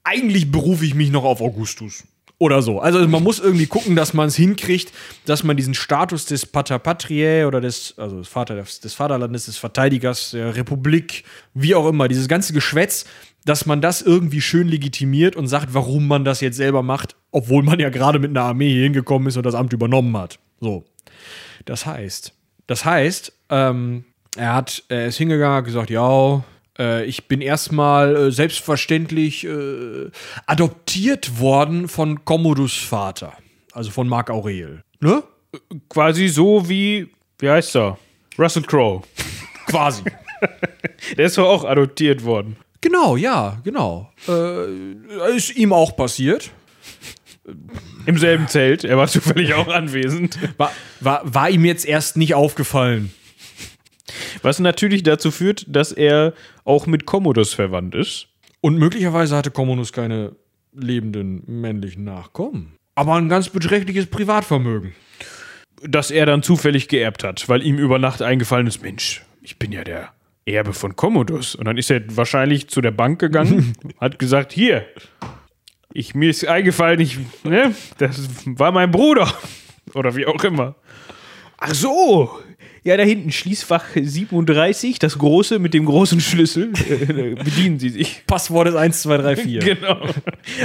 [0.03, 2.03] eigentlich berufe ich mich noch auf Augustus.
[2.39, 2.79] Oder so.
[2.79, 4.93] Also man muss irgendwie gucken, dass man es hinkriegt,
[5.25, 9.57] dass man diesen Status des Pater Patriae oder des, also des, Vater, des Vaterlandes, des
[9.57, 11.23] Verteidigers der Republik,
[11.55, 13.05] wie auch immer, dieses ganze Geschwätz,
[13.43, 17.63] dass man das irgendwie schön legitimiert und sagt, warum man das jetzt selber macht, obwohl
[17.63, 20.37] man ja gerade mit einer Armee hier hingekommen ist und das Amt übernommen hat.
[20.59, 20.85] So.
[21.65, 22.33] Das heißt,
[22.67, 24.03] das heißt, ähm,
[24.35, 26.43] er hat, er ist hingegangen, hat gesagt, ja,
[27.05, 30.09] ich bin erstmal äh, selbstverständlich äh,
[30.45, 33.33] adoptiert worden von Commodus Vater,
[33.73, 34.83] also von Marc Aurel.
[34.99, 35.23] Ne?
[35.89, 37.07] Quasi so wie,
[37.39, 37.97] wie heißt er?
[38.37, 39.01] Russell Crowe.
[39.67, 40.03] Quasi.
[41.17, 42.57] Der ist doch auch adoptiert worden.
[42.81, 44.11] genau, ja, genau.
[44.27, 46.51] Äh, ist ihm auch passiert.
[48.05, 48.83] Im selben Zelt.
[48.83, 50.37] Er war zufällig auch anwesend.
[50.57, 53.11] War, war, war ihm jetzt erst nicht aufgefallen.
[54.41, 56.33] Was natürlich dazu führt, dass er
[56.67, 58.27] auch mit Commodus verwandt ist.
[58.61, 60.35] Und möglicherweise hatte Commodus keine
[60.73, 62.73] lebenden männlichen Nachkommen.
[62.95, 64.93] Aber ein ganz beträchtliches Privatvermögen.
[65.81, 69.71] Das er dann zufällig geerbt hat, weil ihm über Nacht eingefallen ist: Mensch, ich bin
[69.71, 70.09] ja der
[70.45, 71.55] Erbe von Commodus.
[71.55, 74.85] Und dann ist er wahrscheinlich zu der Bank gegangen, hat gesagt: Hier,
[75.93, 79.31] ich, mir ist eingefallen, ich, ne, das war mein Bruder.
[79.93, 80.75] Oder wie auch immer.
[81.59, 82.39] Ach so.
[82.87, 86.71] Ja, da hinten Schließfach 37, das große mit dem großen Schlüssel.
[86.87, 88.23] Äh, bedienen Sie sich.
[88.27, 89.59] Passwort ist 1, 2, 3, 4.
[89.59, 89.99] Genau.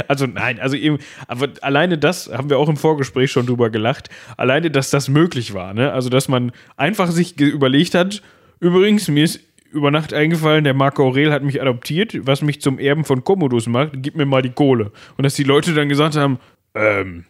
[0.06, 4.08] Also nein, also eben, aber alleine das haben wir auch im Vorgespräch schon drüber gelacht.
[4.36, 5.92] Alleine, dass das möglich war, ne?
[5.92, 8.22] Also, dass man einfach sich überlegt hat,
[8.60, 9.40] übrigens, mir ist
[9.72, 13.66] über Nacht eingefallen, der Marco Aurel hat mich adoptiert, was mich zum Erben von Commodus
[13.66, 14.92] macht, gib mir mal die Kohle.
[15.16, 16.38] Und dass die Leute dann gesagt haben,
[16.74, 17.24] ähm,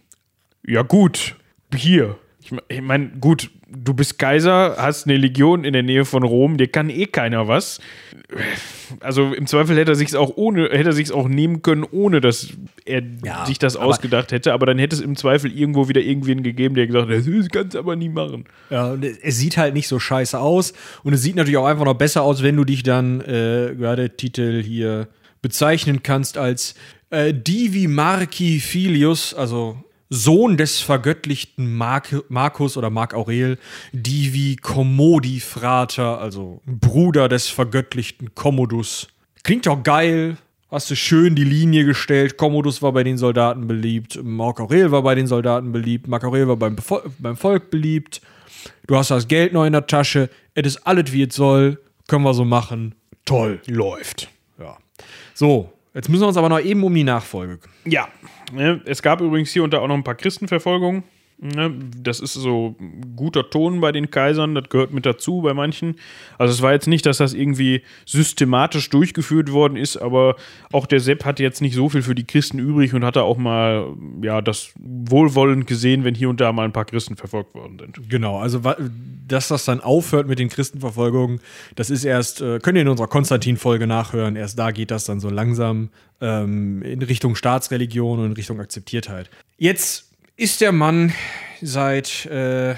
[0.67, 1.37] ja gut,
[1.75, 2.19] hier.
[2.69, 6.69] Ich meine, gut, du bist Kaiser, hast eine Legion in der Nähe von Rom, dir
[6.69, 7.81] kann eh keiner was.
[9.01, 12.21] Also im Zweifel hätte er sich auch ohne, hätte er sich auch nehmen können, ohne
[12.21, 12.49] dass
[12.85, 14.53] er Ja, sich das ausgedacht hätte.
[14.53, 17.75] Aber dann hätte es im Zweifel irgendwo wieder irgendwen gegeben, der gesagt hat, das kannst
[17.75, 18.45] du aber nie machen.
[18.71, 20.73] Ja, und es es sieht halt nicht so scheiße aus.
[21.03, 24.11] Und es sieht natürlich auch einfach noch besser aus, wenn du dich dann, äh, gerade
[24.11, 25.09] Titel hier
[25.41, 26.75] bezeichnen kannst als
[27.11, 29.77] äh, Divi Marci Filius, also
[30.15, 33.59] Sohn des vergöttlichten Mark Marcus oder Marc Aurel,
[33.95, 39.09] Divi Commodi Frater, also Bruder des vergöttlichten Commodus.
[39.43, 40.37] Klingt doch geil.
[40.71, 42.37] Hast du schön die Linie gestellt.
[42.37, 44.19] Commodus war bei den Soldaten beliebt.
[44.23, 46.07] Marc Aurel war bei den Soldaten beliebt.
[46.09, 48.21] Marc Aurel war beim, Befol- beim Volk beliebt.
[48.87, 50.29] Du hast das Geld noch in der Tasche.
[50.55, 51.81] Es ist alles, wie es soll.
[52.07, 52.95] Können wir so machen.
[53.25, 53.63] Toll.
[53.67, 54.29] Läuft.
[54.59, 54.77] Ja.
[55.33, 57.59] So, jetzt müssen wir uns aber noch eben um die Nachfolge.
[57.85, 58.09] Ja,
[58.53, 61.05] ne, es gab übrigens hier und da auch noch ein paar Christenverfolgungen.
[61.45, 62.77] Ne, das ist so
[63.17, 65.97] guter Ton bei den Kaisern, das gehört mit dazu bei manchen.
[66.39, 70.37] Also es war jetzt nicht, dass das irgendwie systematisch durchgeführt worden ist, aber
[70.71, 73.39] auch der Sepp hatte jetzt nicht so viel für die Christen übrig und hatte auch
[73.39, 77.77] mal ja das wohlwollend gesehen, wenn hier und da mal ein paar Christen verfolgt worden
[77.77, 78.09] sind.
[78.09, 78.61] Genau, also
[79.27, 81.41] dass das dann aufhört mit den Christenverfolgungen,
[81.75, 85.19] das ist erst, äh, könnt ihr in unserer Konstantin-Folge nachhören, erst da geht das dann
[85.19, 85.91] so langsam
[86.21, 89.29] ähm, in Richtung Staatsreligion und in Richtung Akzeptiertheit.
[89.59, 91.13] Jetzt ist der Mann
[91.61, 92.75] seit äh,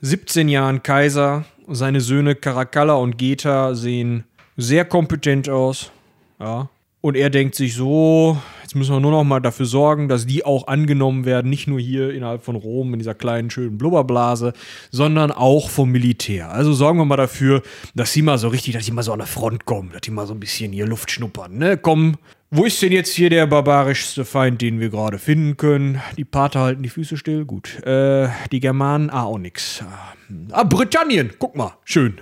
[0.00, 1.44] 17 Jahren Kaiser.
[1.68, 4.24] Seine Söhne Caracalla und Geta sehen
[4.56, 5.92] sehr kompetent aus.
[6.38, 6.68] Ja.
[7.02, 10.44] Und er denkt sich so, jetzt müssen wir nur noch mal dafür sorgen, dass die
[10.44, 14.52] auch angenommen werden, nicht nur hier innerhalb von Rom in dieser kleinen schönen Blubberblase,
[14.90, 16.50] sondern auch vom Militär.
[16.50, 17.62] Also sorgen wir mal dafür,
[17.94, 20.10] dass sie mal so richtig, dass sie mal so an der Front kommen, dass die
[20.10, 21.56] mal so ein bisschen hier Luft schnuppern.
[21.56, 21.78] Ne?
[21.78, 22.16] Komm,
[22.50, 26.00] wo ist denn jetzt hier der barbarischste Feind, den wir gerade finden können?
[26.16, 27.82] Die Pater halten die Füße still, gut.
[27.84, 29.82] Äh, die Germanen, ah, auch nix.
[29.82, 30.14] Ah.
[30.50, 32.20] Ah, Britannien, guck mal, schön.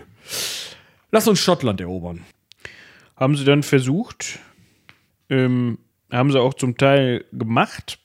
[1.11, 2.25] Lass uns Schottland erobern.
[3.17, 4.39] Haben sie dann versucht,
[5.31, 5.79] ähm,
[6.11, 7.99] haben sie auch zum Teil gemacht.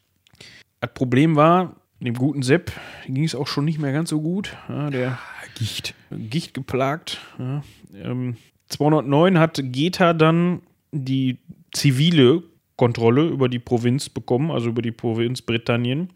[0.80, 2.72] Das Problem war, dem guten Sepp
[3.06, 4.56] ging es auch schon nicht mehr ganz so gut.
[4.68, 5.20] Ja, der
[5.56, 5.94] Gicht.
[6.12, 7.20] Gicht geplagt.
[7.38, 7.64] Ja.
[7.94, 8.38] Ähm,
[8.70, 10.62] 209 hat Geta dann
[10.92, 11.38] die
[11.74, 12.44] zivile
[12.76, 16.10] Kontrolle über die Provinz bekommen, also über die Provinz Britannien.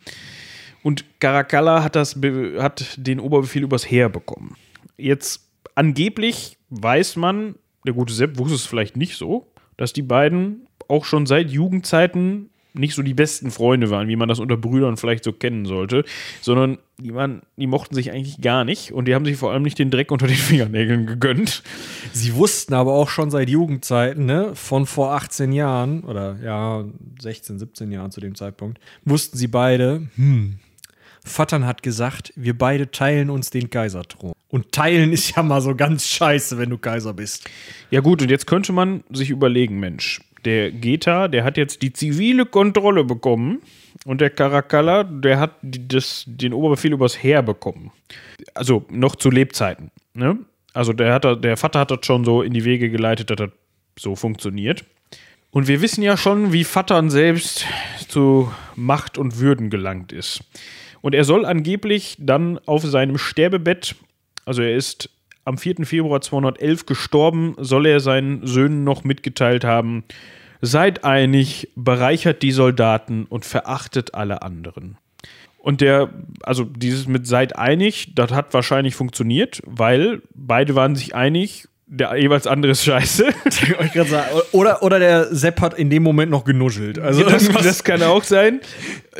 [0.84, 2.16] Und Caracalla hat, das
[2.60, 4.56] hat den Oberbefehl übers Heer bekommen.
[4.98, 7.56] Jetzt angeblich weiß man,
[7.86, 12.50] der gute Sepp wusste es vielleicht nicht so, dass die beiden auch schon seit Jugendzeiten
[12.78, 16.04] nicht so die besten Freunde waren, wie man das unter Brüdern vielleicht so kennen sollte,
[16.42, 19.64] sondern die, waren, die mochten sich eigentlich gar nicht und die haben sich vor allem
[19.64, 21.64] nicht den Dreck unter den Fingernägeln gegönnt.
[22.14, 26.86] Sie wussten aber auch schon seit Jugendzeiten, ne, von vor 18 Jahren oder ja,
[27.22, 30.60] 16, 17 Jahren zu dem Zeitpunkt, wussten sie beide, hm,
[31.28, 34.34] Vattern hat gesagt, wir beide teilen uns den Kaiserthron.
[34.50, 37.50] Und teilen ist ja mal so ganz scheiße, wenn du Kaiser bist.
[37.92, 41.94] Ja gut, und jetzt könnte man sich überlegen, Mensch, der Geta, der hat jetzt die
[41.94, 43.62] zivile Kontrolle bekommen
[44.06, 47.92] und der Caracalla, der hat das, den Oberbefehl übers Heer bekommen.
[48.54, 49.92] Also noch zu Lebzeiten.
[50.14, 50.38] Ne?
[50.74, 53.50] Also der, hat, der Vater hat das schon so in die Wege geleitet, dass das
[53.98, 54.86] so funktioniert.
[55.50, 57.66] Und wir wissen ja schon, wie Vattern selbst
[58.08, 60.42] zu Macht und Würden gelangt ist.
[61.02, 63.96] Und er soll angeblich dann auf seinem Sterbebett,
[64.46, 65.10] also er ist
[65.48, 65.86] am 4.
[65.86, 70.04] Februar 211 gestorben, soll er seinen Söhnen noch mitgeteilt haben,
[70.62, 74.98] seid einig, bereichert die Soldaten und verachtet alle anderen.
[75.58, 76.10] Und der,
[76.44, 82.18] also dieses mit seid einig, das hat wahrscheinlich funktioniert, weil beide waren sich einig, der
[82.18, 83.28] jeweils andere ist scheiße.
[84.52, 87.00] Oder, oder der Sepp hat in dem Moment noch genuschelt.
[87.00, 88.60] Also das, das kann auch sein.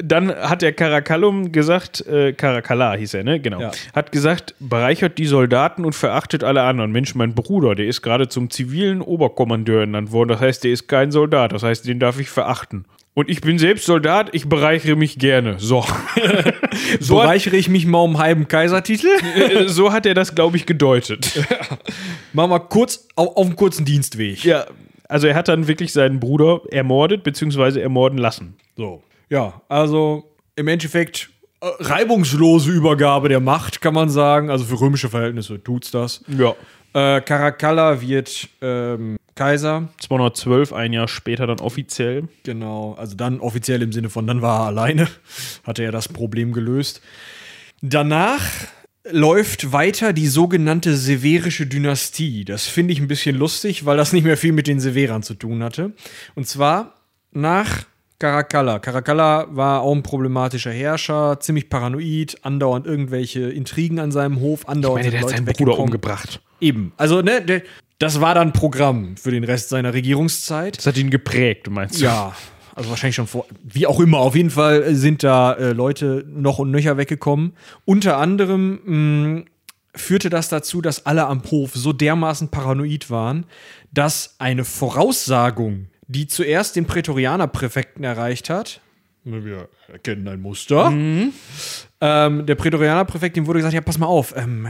[0.04, 3.40] Dann hat der Caracallum gesagt, äh, Caracalla hieß er, ne?
[3.40, 3.62] Genau.
[3.62, 3.72] Ja.
[3.96, 6.92] Hat gesagt, bereichert die Soldaten und verachtet alle anderen.
[6.92, 10.30] Mensch, mein Bruder, der ist gerade zum zivilen Oberkommandeur ernannt worden.
[10.30, 11.54] Das heißt, der ist kein Soldat.
[11.54, 12.86] Das heißt, den darf ich verachten.
[13.18, 15.56] Und ich bin selbst Soldat, ich bereichere mich gerne.
[15.58, 15.84] So.
[17.00, 19.08] so, bereichere ich mich mal um einen halben Kaisertitel.
[19.36, 21.44] äh, so hat er das, glaube ich, gedeutet.
[22.34, 24.44] Machen wir kurz auf, auf einen kurzen Dienstweg.
[24.44, 24.68] ja.
[25.10, 28.56] Also er hat dann wirklich seinen Bruder ermordet, beziehungsweise ermorden lassen.
[28.76, 29.02] So.
[29.30, 34.52] Ja, also im Endeffekt äh, reibungslose Übergabe der Macht, kann man sagen.
[34.52, 36.24] Also für römische Verhältnisse tut's das.
[36.28, 36.54] Ja.
[36.94, 39.88] Äh, Caracalla wird ähm, Kaiser.
[40.00, 42.28] 212, ein Jahr später dann offiziell.
[42.44, 45.08] Genau, also dann offiziell im Sinne von, dann war er alleine,
[45.64, 47.02] hatte er das Problem gelöst.
[47.82, 48.44] Danach
[49.10, 52.44] läuft weiter die sogenannte severische Dynastie.
[52.44, 55.36] Das finde ich ein bisschen lustig, weil das nicht mehr viel mit den Severern zu
[55.36, 55.94] tun hatte.
[56.36, 56.96] Und zwar
[57.32, 57.86] nach
[58.20, 58.80] Caracalla.
[58.80, 65.04] Caracalla war auch ein problematischer Herrscher, ziemlich paranoid, andauernd irgendwelche Intrigen an seinem Hof, andauernd
[65.06, 65.80] sind Leute weggekommen.
[65.80, 66.42] umgebracht.
[66.60, 67.62] Eben, also ne, der,
[68.00, 70.78] das war dann Programm für den Rest seiner Regierungszeit.
[70.78, 72.00] Das hat ihn geprägt, du meinst?
[72.02, 72.36] Ja,
[72.76, 73.46] also wahrscheinlich schon vor.
[73.64, 77.54] Wie auch immer, auf jeden Fall sind da äh, Leute noch und nöcher weggekommen.
[77.86, 78.80] Unter anderem
[79.38, 79.44] mh,
[79.96, 83.46] führte das dazu, dass alle am Hof so dermaßen paranoid waren,
[83.92, 88.82] dass eine Voraussagung, die zuerst den Prätorianerpräfekten erreicht hat,
[89.30, 90.90] Wir erkennen ein Muster.
[92.00, 94.68] Ähm, der Prätorianerpräfekt, dem wurde gesagt, ja, pass mal auf, ähm,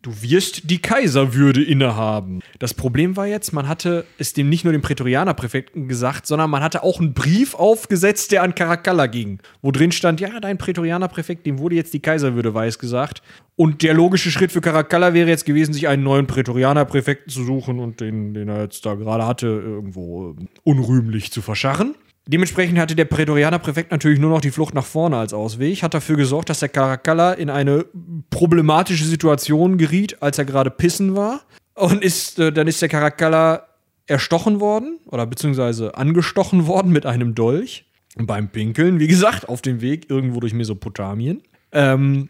[0.00, 2.40] du wirst die Kaiserwürde innehaben.
[2.58, 6.62] Das Problem war jetzt, man hatte es dem nicht nur dem Prätorianerpräfekten gesagt, sondern man
[6.62, 11.46] hatte auch einen Brief aufgesetzt, der an Caracalla ging, wo drin stand, ja, dein Prätorianerpräfekt,
[11.46, 13.22] dem wurde jetzt die Kaiserwürde weiß gesagt.
[13.54, 17.78] Und der logische Schritt für Caracalla wäre jetzt gewesen, sich einen neuen Prätorianerpräfekten zu suchen
[17.78, 21.94] und den, den er jetzt da gerade hatte, irgendwo äh, unrühmlich zu verscharren.
[22.26, 26.16] Dementsprechend hatte der Prätorianerpräfekt natürlich nur noch die Flucht nach vorne als Ausweg, hat dafür
[26.16, 27.84] gesorgt, dass der Caracalla in eine
[28.30, 31.40] problematische Situation geriet, als er gerade pissen war.
[31.74, 33.66] Und ist, äh, dann ist der Caracalla
[34.06, 37.86] erstochen worden oder beziehungsweise angestochen worden mit einem Dolch.
[38.14, 41.42] Beim Pinkeln, wie gesagt, auf dem Weg irgendwo durch Mesopotamien.
[41.72, 42.28] Ähm,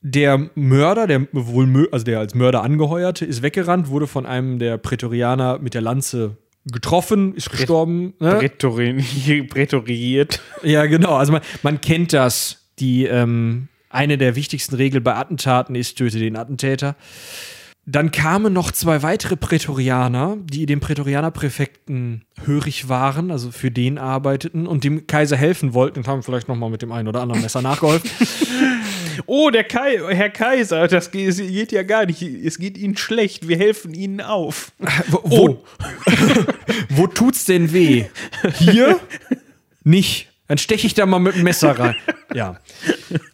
[0.00, 4.78] der Mörder, der wohl, also der als Mörder angeheuerte, ist weggerannt, wurde von einem der
[4.78, 8.14] Prätorianer mit der Lanze getroffen, ist gestorben.
[8.20, 8.38] Ne?
[8.40, 10.40] Prätori- Prätoriert.
[10.62, 11.16] Ja, genau.
[11.16, 12.60] Also man, man kennt das.
[12.80, 16.96] Die ähm, eine der wichtigsten Regeln bei Attentaten ist, töte den Attentäter.
[17.86, 24.66] Dann kamen noch zwei weitere Prätorianer, die dem Prätorianerpräfekten hörig waren, also für den arbeiteten
[24.66, 27.42] und dem Kaiser helfen wollten und haben vielleicht noch mal mit dem einen oder anderen
[27.42, 28.10] Messer nachgeholfen.
[29.26, 32.22] Oh, der Kai, Herr Kaiser, das geht, ja gar nicht.
[32.22, 33.48] Es geht Ihnen schlecht.
[33.48, 34.72] Wir helfen Ihnen auf.
[35.08, 35.64] Wo, wo,
[36.88, 38.06] wo tut's denn weh?
[38.58, 39.00] Hier?
[39.82, 40.28] Nicht.
[40.48, 41.96] Dann steche ich da mal mit dem Messer rein.
[42.34, 42.60] Ja.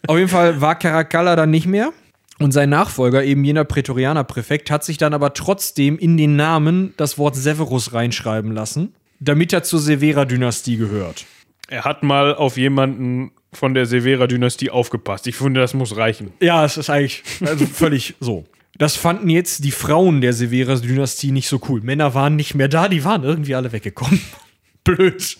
[0.07, 1.91] Auf jeden Fall war Caracalla dann nicht mehr.
[2.39, 7.17] Und sein Nachfolger, eben jener Prätorianerpräfekt, hat sich dann aber trotzdem in den Namen das
[7.17, 11.25] Wort Severus reinschreiben lassen, damit er zur Severa-Dynastie gehört.
[11.67, 15.27] Er hat mal auf jemanden von der Severa-Dynastie aufgepasst.
[15.27, 16.31] Ich finde, das muss reichen.
[16.39, 18.45] Ja, es ist eigentlich also völlig so.
[18.77, 21.81] Das fanden jetzt die Frauen der Severus-Dynastie nicht so cool.
[21.81, 24.21] Männer waren nicht mehr da, die waren irgendwie alle weggekommen.
[24.83, 25.37] Blöd.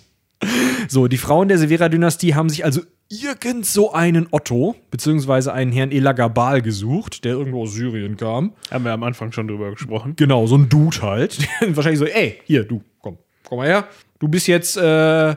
[0.88, 5.92] So, die Frauen der Severa-Dynastie haben sich also irgend so einen Otto, beziehungsweise einen Herrn
[5.92, 8.54] Elagabal gesucht, der irgendwo aus Syrien kam.
[8.70, 10.16] Haben wir am Anfang schon drüber gesprochen.
[10.16, 11.38] Genau, so ein Dude halt.
[11.62, 13.88] Wahrscheinlich so, ey, hier, du, komm, komm mal her.
[14.20, 15.36] Du bist jetzt äh,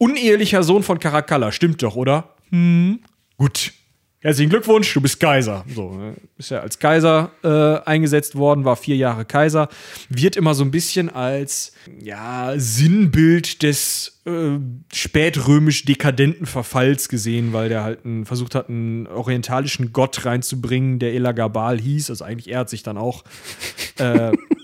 [0.00, 2.34] unehelicher Sohn von Caracalla, stimmt doch, oder?
[2.50, 3.00] Hm.
[3.36, 3.72] Gut.
[4.22, 5.64] Herzlichen Glückwunsch, du bist Kaiser.
[5.74, 6.14] So, ne?
[6.36, 9.70] ist ja als Kaiser äh, eingesetzt worden, war vier Jahre Kaiser,
[10.10, 14.58] wird immer so ein bisschen als ja, Sinnbild des äh,
[14.92, 21.14] spätrömisch dekadenten Verfalls gesehen, weil der halt einen, versucht hat, einen orientalischen Gott reinzubringen, der
[21.14, 22.10] Elagabal hieß.
[22.10, 23.24] Also eigentlich er hat sich dann auch
[23.98, 24.32] äh,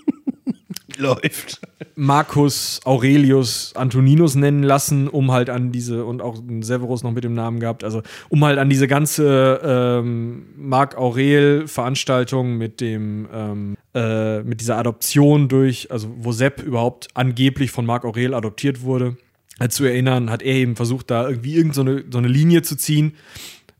[1.01, 1.61] Läuft.
[1.95, 7.33] Marcus Aurelius Antoninus nennen lassen, um halt an diese, und auch Severus noch mit dem
[7.33, 14.43] Namen gehabt, also um halt an diese ganze ähm, Marc Aurel-Veranstaltung mit dem, ähm, äh,
[14.43, 19.17] mit dieser Adoption durch, also wo Sepp überhaupt angeblich von Marc Aurel adoptiert wurde,
[19.59, 23.13] halt zu erinnern, hat er eben versucht, da irgendwie irgendeine so eine Linie zu ziehen.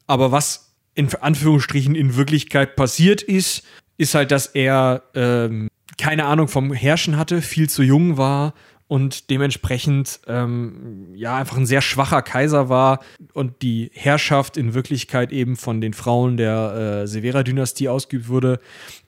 [0.08, 3.64] Aber was in Anführungsstrichen in Wirklichkeit passiert ist,
[3.98, 8.54] ist halt, dass er ähm, keine Ahnung vom Herrschen hatte, viel zu jung war
[8.88, 13.00] und dementsprechend ähm, ja einfach ein sehr schwacher Kaiser war
[13.34, 18.60] und die Herrschaft in Wirklichkeit eben von den Frauen der äh, Severa-Dynastie ausgeübt wurde.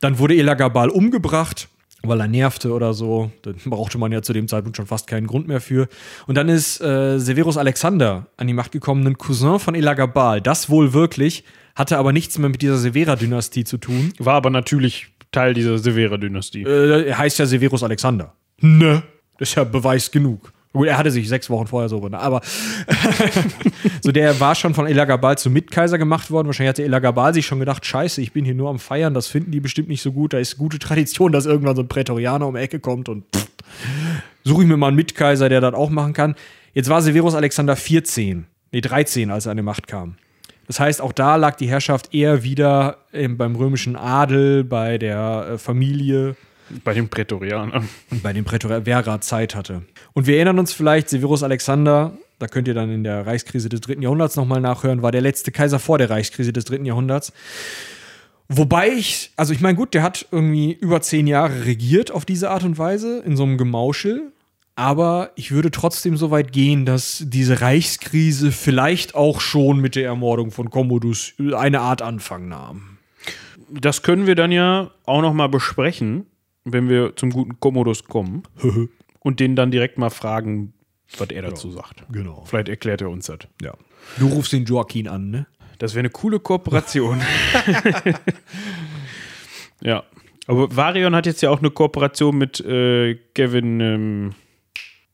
[0.01, 1.69] Dann wurde Elagabal umgebracht
[2.01, 3.31] weil er nervte oder so.
[3.41, 5.87] Da brauchte man ja zu dem Zeitpunkt schon fast keinen Grund mehr für.
[6.27, 10.41] Und dann ist äh, Severus Alexander an die Macht gekommen, ein Cousin von Elagabal.
[10.41, 11.43] Das wohl wirklich,
[11.75, 14.13] hatte aber nichts mehr mit dieser Severa-Dynastie zu tun.
[14.17, 16.63] War aber natürlich Teil dieser Severa-Dynastie.
[16.63, 18.33] Äh, er heißt ja Severus Alexander.
[18.59, 19.03] Ne?
[19.37, 20.51] Das ist ja Beweis genug.
[20.71, 22.41] Gut, er hatte sich sechs Wochen vorher so aber
[24.01, 26.45] so der war schon von Elagabal zum Mitkaiser gemacht worden.
[26.45, 29.49] Wahrscheinlich hatte Elagabal sich schon gedacht, scheiße, ich bin hier nur am Feiern, das finden
[29.49, 30.33] die bestimmt nicht so gut.
[30.33, 33.23] Da ist gute Tradition, dass irgendwann so ein Prätorianer um die Ecke kommt und
[34.43, 36.35] suche ich mir mal einen Mitkaiser, der das auch machen kann.
[36.73, 40.17] Jetzt war Severus Alexander 14, nee 13, als er an die Macht kam.
[40.69, 45.53] Das heißt, auch da lag die Herrschaft eher wieder ähm, beim römischen Adel, bei der
[45.53, 46.35] äh, Familie
[46.83, 47.89] Bei den Prätorianern.
[48.11, 49.81] und bei dem Prätorier, wer gerade Zeit hatte.
[50.13, 53.81] Und wir erinnern uns vielleicht, Severus Alexander, da könnt ihr dann in der Reichskrise des
[53.81, 57.33] dritten Jahrhunderts nochmal nachhören, war der letzte Kaiser vor der Reichskrise des dritten Jahrhunderts.
[58.47, 62.51] Wobei ich, also ich meine, gut, der hat irgendwie über zehn Jahre regiert auf diese
[62.51, 64.31] Art und Weise, in so einem Gemauschel.
[64.79, 70.05] Aber ich würde trotzdem so weit gehen, dass diese Reichskrise vielleicht auch schon mit der
[70.05, 72.97] Ermordung von Commodus eine Art Anfang nahm.
[73.69, 76.27] Das können wir dann ja auch noch mal besprechen,
[76.63, 78.43] wenn wir zum guten Commodus kommen.
[79.19, 80.71] und den dann direkt mal fragen,
[81.17, 82.05] was er dazu sagt.
[82.09, 82.45] Genau.
[82.45, 83.39] Vielleicht erklärt er uns das.
[83.61, 83.73] Ja.
[84.17, 85.45] Du rufst den Joaquin an, ne?
[85.79, 87.21] Das wäre eine coole Kooperation.
[89.81, 90.05] ja.
[90.47, 94.35] Aber Varion hat jetzt ja auch eine Kooperation mit äh, Kevin, ähm,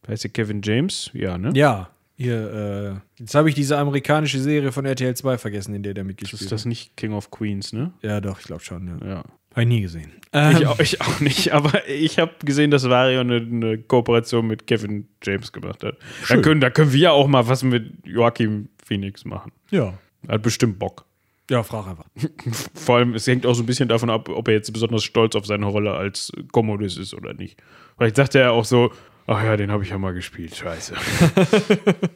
[0.07, 1.09] heißt der Kevin James?
[1.13, 1.51] Ja, ne?
[1.55, 1.89] Ja.
[2.17, 6.05] Hier, äh, jetzt habe ich diese amerikanische Serie von RTL 2 vergessen, in der der
[6.05, 7.91] mitgespielt Ist das nicht King of Queens, ne?
[7.97, 8.03] hat.
[8.03, 8.99] Ja, doch, ich glaube schon.
[9.01, 9.07] Ja.
[9.07, 9.23] Ja.
[9.51, 10.11] Habe ich nie gesehen.
[10.33, 14.67] Ich, auch, ich auch nicht, aber ich habe gesehen, dass Vario eine, eine Kooperation mit
[14.67, 15.97] Kevin James gemacht hat.
[15.97, 16.41] Da Schön.
[16.41, 19.51] können, da können wir ja auch mal was mit Joachim Phoenix machen.
[19.71, 19.93] Ja.
[20.27, 21.05] Hat bestimmt Bock.
[21.49, 22.05] Ja, frag einfach.
[22.73, 25.35] Vor allem, es hängt auch so ein bisschen davon ab, ob er jetzt besonders stolz
[25.35, 27.61] auf seine Rolle als Commodus ist oder nicht.
[27.97, 28.91] Vielleicht sagt er ja auch so,
[29.27, 30.95] ach ja, den habe ich ja mal gespielt, scheiße.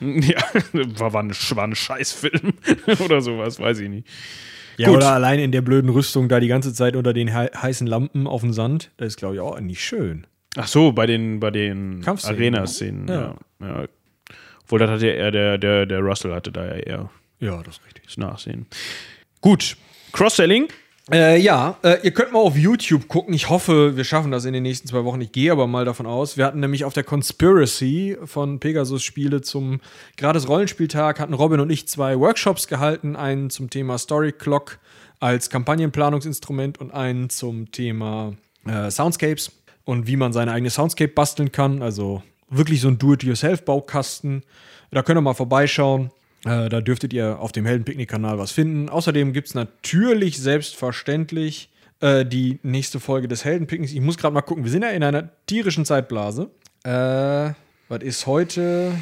[0.00, 0.38] ja,
[0.98, 2.52] war, war, ein, war ein Scheißfilm
[3.04, 4.08] oder sowas, weiß ich nicht.
[4.76, 4.98] Ja, Gut.
[4.98, 8.26] oder allein in der blöden Rüstung da die ganze Zeit unter den hei- heißen Lampen
[8.26, 8.90] auf dem Sand.
[8.96, 10.26] Das ist, glaube ich, auch nicht schön.
[10.56, 12.36] Ach so, bei den, bei den Kampfszenen.
[12.38, 13.08] Arena-Szenen.
[13.08, 13.36] Ja.
[13.60, 13.66] Ja.
[13.82, 13.84] Ja.
[14.62, 17.10] Obwohl, das hatte ja eher der, der, der Russell hatte da ja eher
[17.40, 18.04] Ja, das ist richtig.
[18.06, 18.66] das Nachsehen.
[19.40, 19.76] Gut,
[20.12, 20.68] Cross-Selling.
[21.12, 23.34] Äh, ja, äh, ihr könnt mal auf YouTube gucken.
[23.34, 25.20] Ich hoffe, wir schaffen das in den nächsten zwei Wochen.
[25.20, 26.36] Ich gehe aber mal davon aus.
[26.36, 29.80] Wir hatten nämlich auf der Conspiracy von Pegasus Spiele zum
[30.16, 33.16] gratis Rollenspieltag hatten Robin und ich zwei Workshops gehalten.
[33.16, 34.78] Einen zum Thema Story Clock
[35.18, 38.34] als Kampagnenplanungsinstrument und einen zum Thema
[38.66, 39.50] äh, Soundscapes
[39.84, 41.82] und wie man seine eigene Soundscape basteln kann.
[41.82, 44.44] Also wirklich so ein Do-it-yourself-Baukasten.
[44.92, 46.12] Da könnt ihr mal vorbeischauen.
[46.44, 48.88] Äh, da dürftet ihr auf dem Heldenpicknick-Kanal was finden.
[48.88, 53.92] Außerdem gibt es natürlich selbstverständlich äh, die nächste Folge des Heldenpicknicks.
[53.92, 54.64] Ich muss gerade mal gucken.
[54.64, 56.50] Wir sind ja in einer tierischen Zeitblase.
[56.84, 57.52] Äh,
[57.88, 58.92] was ist heute?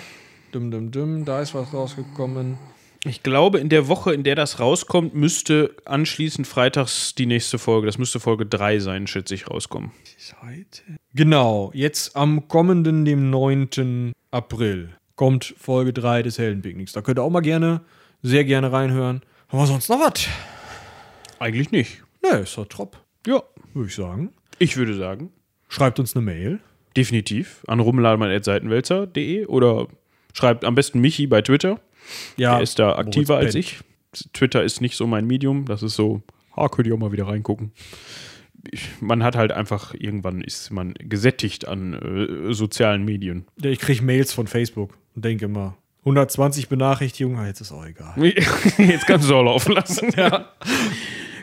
[0.53, 1.25] Dum, dum, dum.
[1.25, 2.59] Da ist was rausgekommen.
[3.05, 7.87] Ich glaube, in der Woche, in der das rauskommt, müsste anschließend freitags die nächste Folge,
[7.87, 9.93] das müsste Folge 3 sein, schätze ich, rauskommen.
[10.17, 10.83] ist heute?
[11.15, 14.13] Genau, jetzt am kommenden, dem 9.
[14.33, 16.93] April, kommt Folge 3 des Heldenpicknicks.
[16.93, 17.83] Da könnt ihr auch mal gerne,
[18.23, 19.21] sehr gerne reinhören.
[19.49, 20.27] Haben wir sonst noch was?
[21.41, 22.03] Eigentlich nicht.
[22.23, 22.97] Ne, ist doch top,
[23.27, 23.43] Ja,
[23.75, 24.31] würde ich sagen.
[24.59, 25.31] ich würde sagen,
[25.69, 26.61] Schreibt uns eine Mail.
[26.97, 29.89] definitiv an rumlademann.seitenwälzer.de oder
[30.33, 31.81] schreibt am besten Michi bei Twitter.
[32.37, 33.81] Ja, Er ist da aktiver als ich.
[34.33, 35.65] Twitter ist nicht so mein Medium.
[35.67, 36.23] Das ist so,
[36.57, 37.73] ah, könnt ihr auch mal wieder reingucken.
[39.01, 43.47] Man hat halt einfach, irgendwann ist man gesättigt an äh, sozialen Medien.
[43.63, 48.15] Ich kriege Mails von Facebook und denke immer, 120 Benachrichtigungen, ah, jetzt ist auch egal.
[48.79, 50.11] Jetzt kannst du auch laufen lassen.
[50.17, 50.49] ja.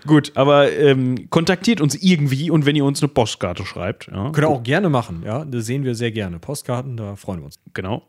[0.07, 4.37] Gut, aber ähm, kontaktiert uns irgendwie und wenn ihr uns eine Postkarte schreibt, ja, Könnt
[4.39, 5.45] ihr auch gerne machen, ja.
[5.45, 6.39] Das sehen wir sehr gerne.
[6.39, 7.59] Postkarten, da freuen wir uns.
[7.73, 8.03] genau.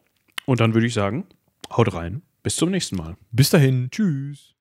[0.45, 1.25] Und dann würde ich sagen,
[1.75, 2.23] haut rein.
[2.43, 3.17] Bis zum nächsten Mal.
[3.33, 4.56] Bis dahin, tschüss.